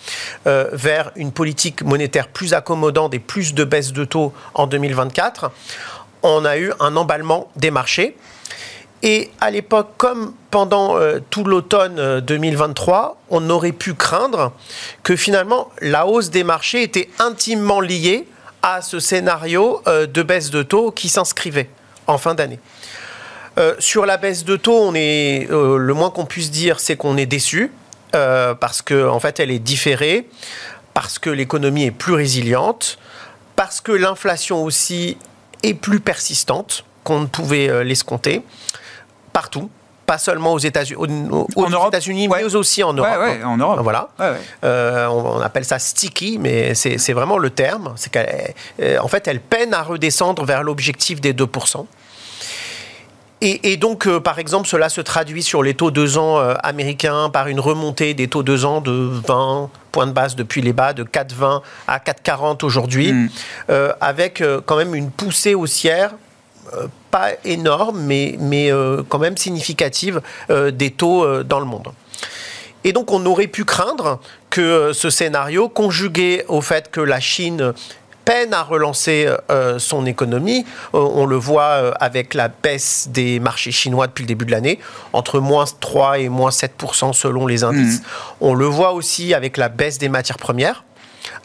[0.46, 5.50] euh, vers une politique monétaire plus accommodante et plus de baisse de taux en 2024.
[6.22, 8.16] On a eu un emballement des marchés.
[9.02, 10.96] Et à l'époque, comme pendant
[11.30, 14.52] tout l'automne 2023, on aurait pu craindre
[15.02, 18.26] que finalement la hausse des marchés était intimement liée
[18.62, 21.70] à ce scénario euh, de baisse de taux qui s'inscrivait
[22.06, 22.58] en fin d'année.
[23.58, 26.96] Euh, sur la baisse de taux, on est, euh, le moins qu'on puisse dire, c'est
[26.96, 27.72] qu'on est déçu
[28.12, 30.28] parce qu'en en fait, elle est différée,
[30.94, 32.98] parce que l'économie est plus résiliente,
[33.54, 35.16] parce que l'inflation aussi
[35.62, 38.42] est plus persistante qu'on ne pouvait l'escompter
[39.32, 39.70] partout
[40.10, 40.98] pas seulement aux États-Unis,
[41.86, 43.16] États-Unis, mais aussi en Europe.
[43.20, 43.78] Ouais, en Europe.
[43.84, 44.08] Voilà.
[44.64, 47.92] Euh, on, appelle ça sticky, mais c'est vraiment le terme.
[47.94, 48.20] C'est qu'en
[48.80, 51.86] euh, fait, elle peine à redescendre vers l'objectif des 2%.
[53.42, 57.46] Et, donc, euh, par exemple, cela se traduit sur les taux 2 ans américains par
[57.46, 61.04] une remontée des taux 2 ans de 20 points de base depuis les bas, de
[61.04, 63.30] 4,20 à 4,40 aujourd'hui, mm.
[64.00, 66.10] avec quand même une poussée haussière
[67.10, 71.88] pas énorme, mais, mais euh, quand même significative euh, des taux dans le monde.
[72.84, 77.74] Et donc on aurait pu craindre que ce scénario, conjugué au fait que la Chine
[78.24, 79.28] peine à relancer
[79.78, 80.64] son économie.
[80.92, 84.78] on le voit avec la baisse des marchés chinois depuis le début de l'année,
[85.12, 88.00] entre moins 3 et moins 7% selon les indices.
[88.00, 88.04] Mmh.
[88.42, 90.84] On le voit aussi avec la baisse des matières premières.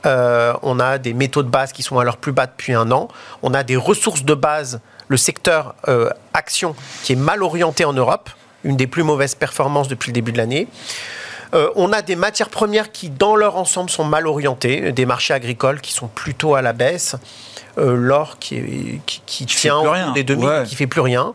[0.05, 3.09] on a des métaux de base qui sont à leur plus bas depuis un an.
[3.41, 7.93] On a des ressources de base le secteur euh, action qui est mal orienté en
[7.93, 8.29] Europe,
[8.63, 10.67] une des plus mauvaises performances depuis le début de l'année.
[11.53, 15.33] Euh, on a des matières premières qui, dans leur ensemble, sont mal orientées, des marchés
[15.33, 17.15] agricoles qui sont plutôt à la baisse,
[17.77, 20.25] euh, l'or qui, qui, tient des
[20.65, 21.33] qui fait plus rien.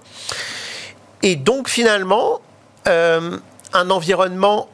[1.22, 2.40] Et donc, finalement,
[2.86, 4.68] un environnement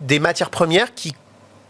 [0.00, 1.14] des matières premières qui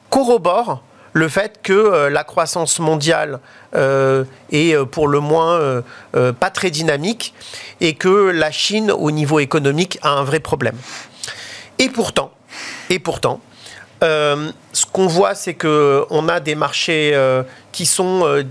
[0.09, 0.83] corrobore
[1.13, 3.41] le fait que euh, la croissance mondiale
[3.75, 5.83] euh, est euh, pour le moins
[6.13, 7.35] pas très dynamique
[7.81, 10.77] et que la Chine, au niveau économique, a un vrai problème.
[11.79, 12.33] Et pourtant,
[12.91, 13.41] et pourtant,
[14.01, 17.19] ce qu'on voit, c'est qu'on a des marchés
[17.73, 18.45] qui sont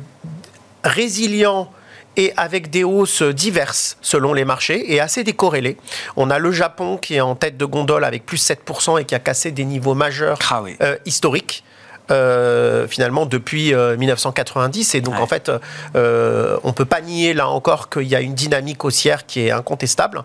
[0.84, 1.72] résilients
[2.18, 5.78] et avec des hausses diverses selon les marchés et assez décorrélées.
[6.16, 9.16] On a le Japon qui est en tête de gondole avec plus 7% et qui
[9.16, 10.64] a cassé des niveaux majeurs ah
[11.06, 11.64] historiques.
[12.12, 14.96] Euh, finalement depuis 1990.
[14.96, 15.52] Euh, et donc en fait,
[15.96, 19.52] euh, on peut pas nier là encore qu'il y a une dynamique haussière qui est
[19.52, 20.24] incontestable.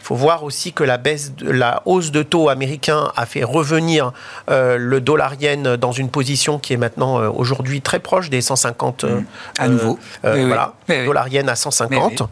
[0.00, 3.44] Il faut voir aussi que la baisse, de, la hausse de taux américain a fait
[3.44, 4.12] revenir
[4.48, 9.04] le dollar yen dans une position qui est maintenant aujourd'hui très proche des 150.
[9.04, 9.24] Mmh.
[9.58, 9.98] à nouveau.
[10.22, 12.22] voilà, dollar yen à 150.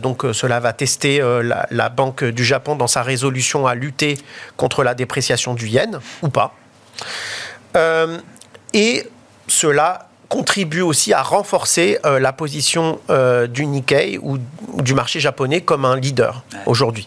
[0.00, 4.16] donc cela va tester la, la Banque du Japon dans sa résolution à lutter
[4.56, 6.54] contre la dépréciation du yen ou pas.
[7.76, 8.18] Euh,
[8.72, 9.06] et
[9.48, 14.38] cela contribue aussi à renforcer euh, la position euh, du Nikkei ou,
[14.78, 17.06] du marché japonais comme un leader aujourd'hui.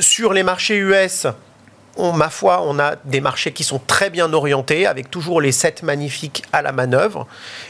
[0.00, 1.26] Sur les marchés US,
[1.96, 5.52] on, ma foi, on a des marchés qui sont très bien orientés, avec toujours les
[5.52, 7.26] 7 magnifiques à la manœuvre.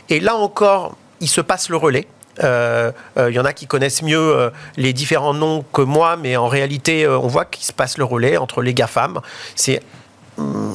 [0.09, 2.07] Et là encore, il se passe le relais.
[2.43, 7.07] Il y en a qui connaissent mieux les différents noms que moi, mais en réalité,
[7.07, 9.21] on voit qu'il se passe le relais entre les GAFAM.
[9.57, 9.83] C'est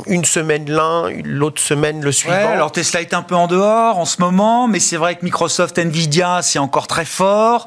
[0.08, 2.36] une semaine l'un, l'autre semaine le suivant.
[2.36, 5.78] alors Tesla est un peu en dehors en ce moment, mais c'est vrai que Microsoft,
[5.78, 7.66] Nvidia, c'est encore très fort.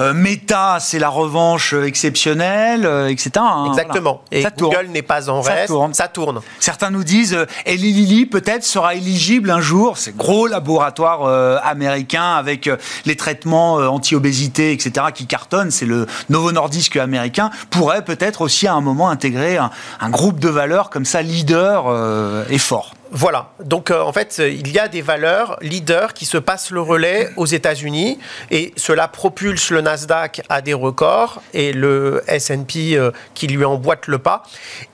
[0.00, 3.30] Euh, Meta, c'est la revanche exceptionnelle, euh, etc.
[3.36, 4.22] Hein, Exactement.
[4.30, 5.72] Et Google n'est pas en reste.
[5.92, 6.40] Ça tourne.
[6.60, 9.98] Certains nous disent, euh, Eli Lilly peut-être sera éligible un jour.
[9.98, 12.70] C'est gros laboratoire euh, américain avec
[13.04, 15.06] les traitements anti-obésité, etc.
[15.14, 15.70] qui cartonnent.
[15.70, 17.50] C'est le Novo Nordisk américain.
[17.70, 19.70] Pourrait peut-être aussi à un moment intégrer un,
[20.00, 22.92] un groupe de valeurs comme ça leader leader euh, est fort.
[23.12, 23.50] Voilà.
[23.64, 27.30] Donc, euh, en fait, il y a des valeurs leaders qui se passent le relais
[27.36, 28.18] aux États-Unis
[28.50, 34.06] et cela propulse le Nasdaq à des records et le S&P euh, qui lui emboîte
[34.06, 34.42] le pas.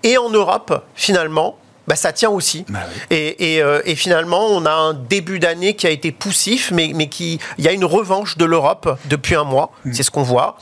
[0.02, 2.64] Et en Europe, finalement, bah, ça tient aussi.
[2.68, 3.16] Bah oui.
[3.16, 6.92] et, et, euh, et finalement, on a un début d'année qui a été poussif, mais,
[6.94, 9.72] mais qui, il y a une revanche de l'Europe depuis un mois.
[9.92, 10.56] C'est ce qu'on voit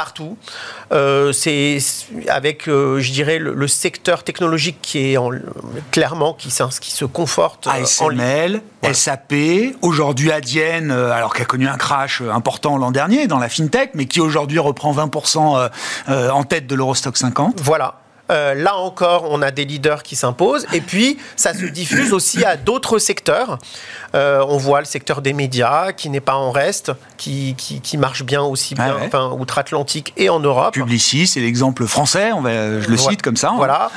[0.00, 0.38] partout.
[0.92, 1.76] Euh, c'est
[2.28, 5.30] avec, euh, je dirais, le, le secteur technologique qui est en-
[5.90, 6.48] clairement qui,
[6.80, 7.74] qui se conforte euh, en.
[7.82, 8.94] ASML, Voilà.
[8.94, 9.34] SAP,
[9.82, 13.90] aujourd'hui Adyen, euh, alors qui a connu un crash important l'an dernier dans la fintech,
[13.94, 15.68] mais qui aujourd'hui reprend 20% euh,
[16.08, 17.60] euh, en tête de l'Eurostock 50.
[17.60, 17.96] Voilà.
[18.30, 20.64] Euh, là encore, on a des leaders qui s'imposent.
[20.72, 23.58] Et puis, ça se diffuse aussi à d'autres secteurs.
[24.14, 27.96] Euh, on voit le secteur des médias qui n'est pas en reste, qui, qui, qui
[27.96, 29.02] marche bien aussi Ah bien, ouais.
[29.06, 30.74] enfin, outre-Atlantique et en Europe.
[30.74, 32.50] Publicis, c'est l'exemple français, on va,
[32.80, 33.10] je le Voilà.
[33.10, 33.48] cite comme ça.
[33.50, 33.54] hein.
[33.56, 33.90] Voilà.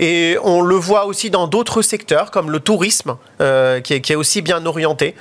[0.00, 4.12] Et on le voit aussi dans d'autres secteurs, comme le tourisme, euh, qui, est, qui
[4.12, 5.14] est aussi bien orienté.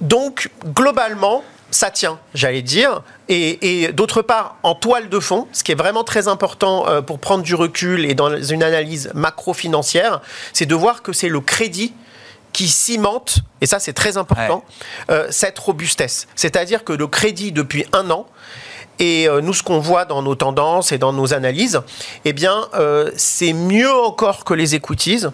[0.00, 3.02] Donc, globalement, ça tient, j'allais dire.
[3.28, 7.02] Et, et d'autre part, en toile de fond, ce qui est vraiment très important euh,
[7.02, 10.22] pour prendre du recul et dans une analyse macro-financière,
[10.52, 11.92] c'est de voir que c'est le crédit
[12.52, 14.64] qui cimente, et ça c'est très important,
[15.10, 16.26] euh, cette robustesse.
[16.34, 18.26] C'est-à-dire que le crédit depuis un an,
[18.98, 21.80] et euh, nous, ce qu'on voit dans nos tendances et dans nos analyses,
[22.24, 25.24] eh bien, euh, c'est mieux encore que les equities.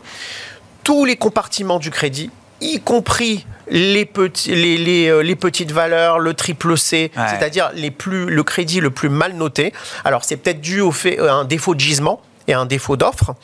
[0.82, 2.30] Tous les compartiments du crédit,
[2.60, 7.22] y compris les, petits, les, les, euh, les petites valeurs, le triple C, Ouais.
[7.30, 9.72] c'est-à-dire les plus, le crédit le plus mal noté.
[10.04, 13.34] Alors, c'est peut-être dû au fait à un défaut de gisement et un défaut d'offre,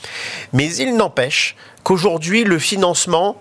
[0.52, 3.40] mais il n'empêche qu'aujourd'hui, le financement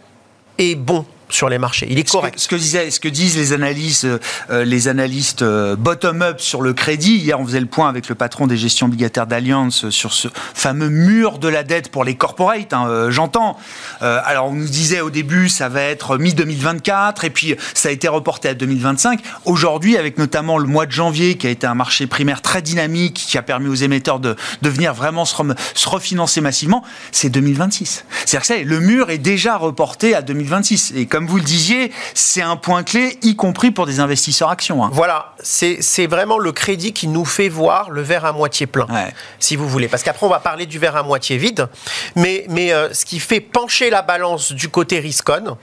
[0.57, 1.87] est bon sur les marchés.
[1.89, 2.39] Il est Ce que, correct.
[2.39, 4.05] ce que disait- ce que disent les analystes,
[4.49, 7.17] euh, les analystes euh, bottom-up sur le crédit.
[7.17, 10.89] Hier, on faisait le point avec le patron des gestions obligataires d'Alliance sur ce fameux
[10.89, 12.73] mur de la dette pour les corporates.
[12.73, 13.57] hein, euh, J'entends.
[14.01, 18.07] Alors, on nous disait au début, ça va être mi-2024, et puis ça a été
[18.07, 19.19] reporté à 2025.
[19.45, 23.13] Aujourd'hui, avec notamment le mois de janvier, qui a été un marché primaire très dynamique,
[23.27, 27.29] qui a permis aux émetteurs de, de venir vraiment se, rem- se refinancer massivement, c'est
[27.29, 28.05] 2026.
[28.25, 30.93] C'est-à-dire que ça le mur est déjà reporté à 2026.
[30.95, 34.83] Et comme vous le disiez, c'est un point clé, y compris pour des investisseurs actions.
[34.83, 34.89] hein.
[34.93, 39.13] Voilà, c'est vraiment le crédit qui nous fait voir le verre à moitié plein, Ouais.
[39.39, 39.87] si vous voulez.
[39.87, 41.67] Parce qu'après, on va parler du verre à moitié vide.
[42.15, 45.57] Mais, mais euh, ce qui fait pencher la balance du côté riscon,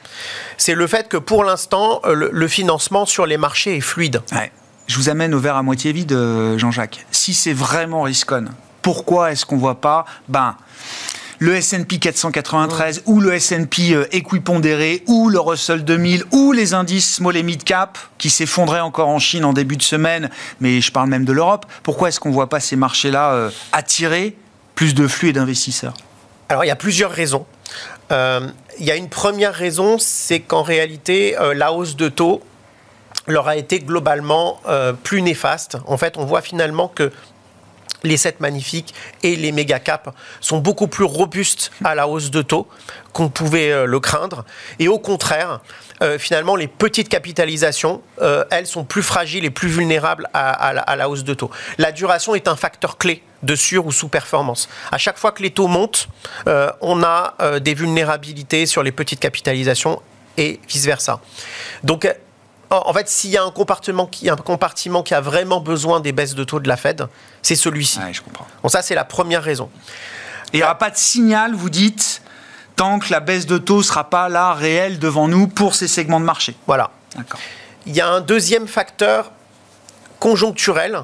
[0.59, 4.23] c'est le fait que pour l'instant, euh, le, le financement sur les marchés est fluide.
[4.33, 4.51] Ouais.
[4.87, 7.07] Je vous amène au verre à moitié vide, euh, Jean-Jacques.
[7.11, 8.45] Si c'est vraiment riscon,
[8.83, 10.55] pourquoi est-ce qu'on voit pas ben,
[11.39, 17.17] le S&P 493 ou le S&P euh, équipondéré ou le Russell 2000 ou les indices
[17.17, 20.31] small et mid cap qui s'effondraient encore en Chine en début de semaine,
[20.61, 21.67] mais je parle même de l'Europe.
[21.83, 24.37] Pourquoi est-ce qu'on voit pas ces marchés-là euh, attirer
[24.75, 25.95] plus de flux et d'investisseurs?
[26.49, 27.45] Alors, il y a plusieurs raisons.
[28.13, 32.43] Euh, il y a une première raison, c'est qu'en réalité, euh, la hausse de taux
[33.27, 35.79] leur a été globalement euh, plus néfaste.
[35.87, 37.11] En fait, on voit finalement que
[38.07, 42.43] les 7 magnifiques et les méga caps sont beaucoup plus robustes à la hausse de
[42.43, 42.67] taux
[43.13, 44.45] qu'on pouvait euh, le craindre.
[44.79, 45.61] Et au contraire,
[46.03, 51.09] euh, finalement, les petites capitalisations, euh, elles sont plus fragiles et plus vulnérables à, la,
[51.09, 51.51] hausse de taux.
[51.79, 54.69] La duration est un facteur clé de sur ou sous-performance.
[54.93, 56.09] À chaque fois que les taux montent,
[56.81, 60.03] on a des vulnérabilités sur les petites capitalisations
[60.37, 61.21] et vice-versa.
[61.85, 62.09] Donc,
[62.71, 66.13] en fait, s'il y a un compartiment, qui, un compartiment qui a vraiment besoin des
[66.13, 67.07] baisses de taux de la Fed,
[67.43, 67.99] c'est celui-ci.
[68.01, 68.47] Ouais, je comprends.
[68.63, 69.71] Bon, ça, c'est la première raison.
[70.53, 72.23] Et il n'y aura pas de signal, vous dites,
[72.75, 75.89] tant que la baisse de taux ne sera pas là, réelle, devant nous, pour ces
[75.89, 76.57] segments de marché.
[76.67, 76.91] Voilà.
[77.87, 79.31] Il y a un deuxième facteur
[80.19, 81.03] conjoncturel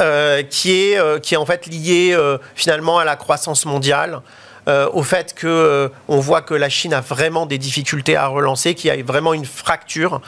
[0.00, 4.20] euh, qui, est, euh, qui est en fait lié euh, finalement à la croissance mondiale.
[4.68, 8.26] Euh, au fait que euh, on voit que la Chine a vraiment des difficultés à
[8.26, 10.20] relancer, qu'il y a vraiment une fracture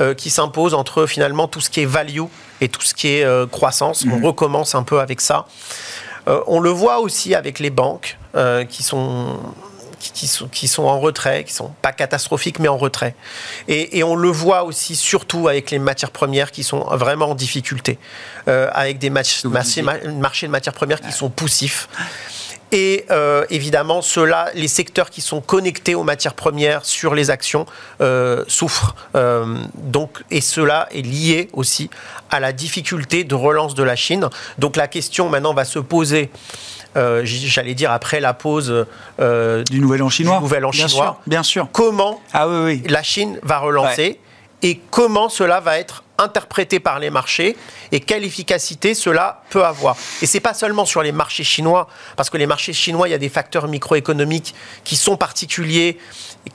[0.00, 2.22] euh, qui s'impose entre finalement tout ce qui est value
[2.60, 4.04] et tout ce qui est croissance.
[4.10, 5.46] On recommence un peu avec ça.
[6.46, 8.16] On le voit aussi avec les banques
[8.68, 9.40] qui sont
[10.10, 13.14] qui, sont, qui sont en retrait, qui sont pas catastrophiques, mais en retrait.
[13.68, 17.34] Et, et on le voit aussi surtout avec les matières premières qui sont vraiment en
[17.34, 17.98] difficulté,
[18.48, 21.88] euh, avec des marchés de matières premières qui sont poussifs.
[22.72, 27.66] Et euh, évidemment, ceux-là, les secteurs qui sont connectés aux matières premières sur les actions
[28.00, 28.96] euh, souffrent.
[29.14, 31.90] Euh, donc, et cela est lié aussi
[32.30, 34.28] à la difficulté de relance de la Chine.
[34.58, 36.30] Donc la question maintenant va se poser,
[36.94, 38.86] j'allais dire après la pause
[39.18, 40.38] Du nouvel an chinois.
[40.38, 41.04] Du nouvel an bien chinois.
[41.04, 41.68] Sûr, bien sûr.
[41.72, 42.82] comment Ah oui, oui.
[42.88, 44.18] la Chine va relancer
[44.62, 47.56] et comment cela va être interprété par les marchés
[47.90, 49.96] et quelle efficacité cela peut avoir.
[50.22, 53.14] Et c'est pas seulement sur les marchés chinois, parce que les marchés chinois, il y
[53.14, 54.54] a des facteurs microéconomiques
[54.84, 55.98] qui sont particuliers.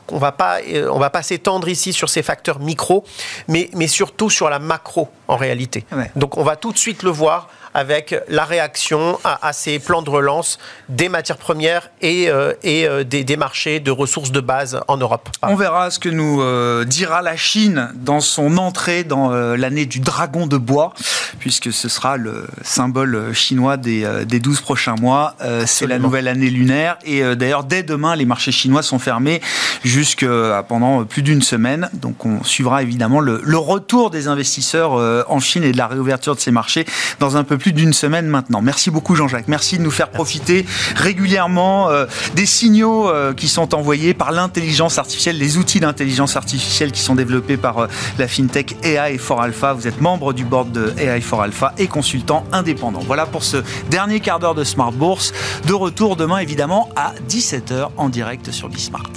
[0.09, 3.05] On va pas, euh, on va pas s'étendre ici sur ces facteurs micro,
[3.47, 5.85] mais, mais surtout sur la macro en réalité.
[5.91, 6.11] Ouais.
[6.15, 10.01] Donc on va tout de suite le voir avec la réaction à, à ces plans
[10.01, 10.57] de relance
[10.89, 14.97] des matières premières et, euh, et euh, des, des marchés de ressources de base en
[14.97, 15.29] Europe.
[15.43, 19.85] On verra ce que nous euh, dira la Chine dans son entrée dans euh, l'année
[19.85, 20.95] du dragon de bois,
[21.37, 25.35] puisque ce sera le symbole chinois des, euh, des 12 prochains mois.
[25.67, 26.97] C'est la nouvelle année lunaire.
[27.05, 29.39] Et d'ailleurs, dès demain, les marchés chinois sont fermés
[29.83, 31.89] jusqu'à pendant plus d'une semaine.
[31.93, 34.93] Donc on suivra évidemment le, le retour des investisseurs
[35.29, 36.85] en Chine et de la réouverture de ces marchés
[37.19, 38.61] dans un peu plus d'une semaine maintenant.
[38.61, 39.49] Merci beaucoup Jean-Jacques.
[39.49, 40.65] Merci de nous faire profiter
[40.95, 46.93] régulièrement euh, des signaux euh, qui sont envoyés par l'intelligence artificielle, les outils d'intelligence artificielle
[46.93, 47.87] qui sont développés par euh,
[48.17, 49.73] la fintech AI for Alpha.
[49.73, 53.01] Vous êtes membre du board de AI for Alpha et consultant indépendant.
[53.05, 53.57] Voilà pour ce
[53.89, 55.33] dernier quart d'heure de Smart Bourse.
[55.67, 59.11] De retour demain évidemment à 17h en direct sur Bismart.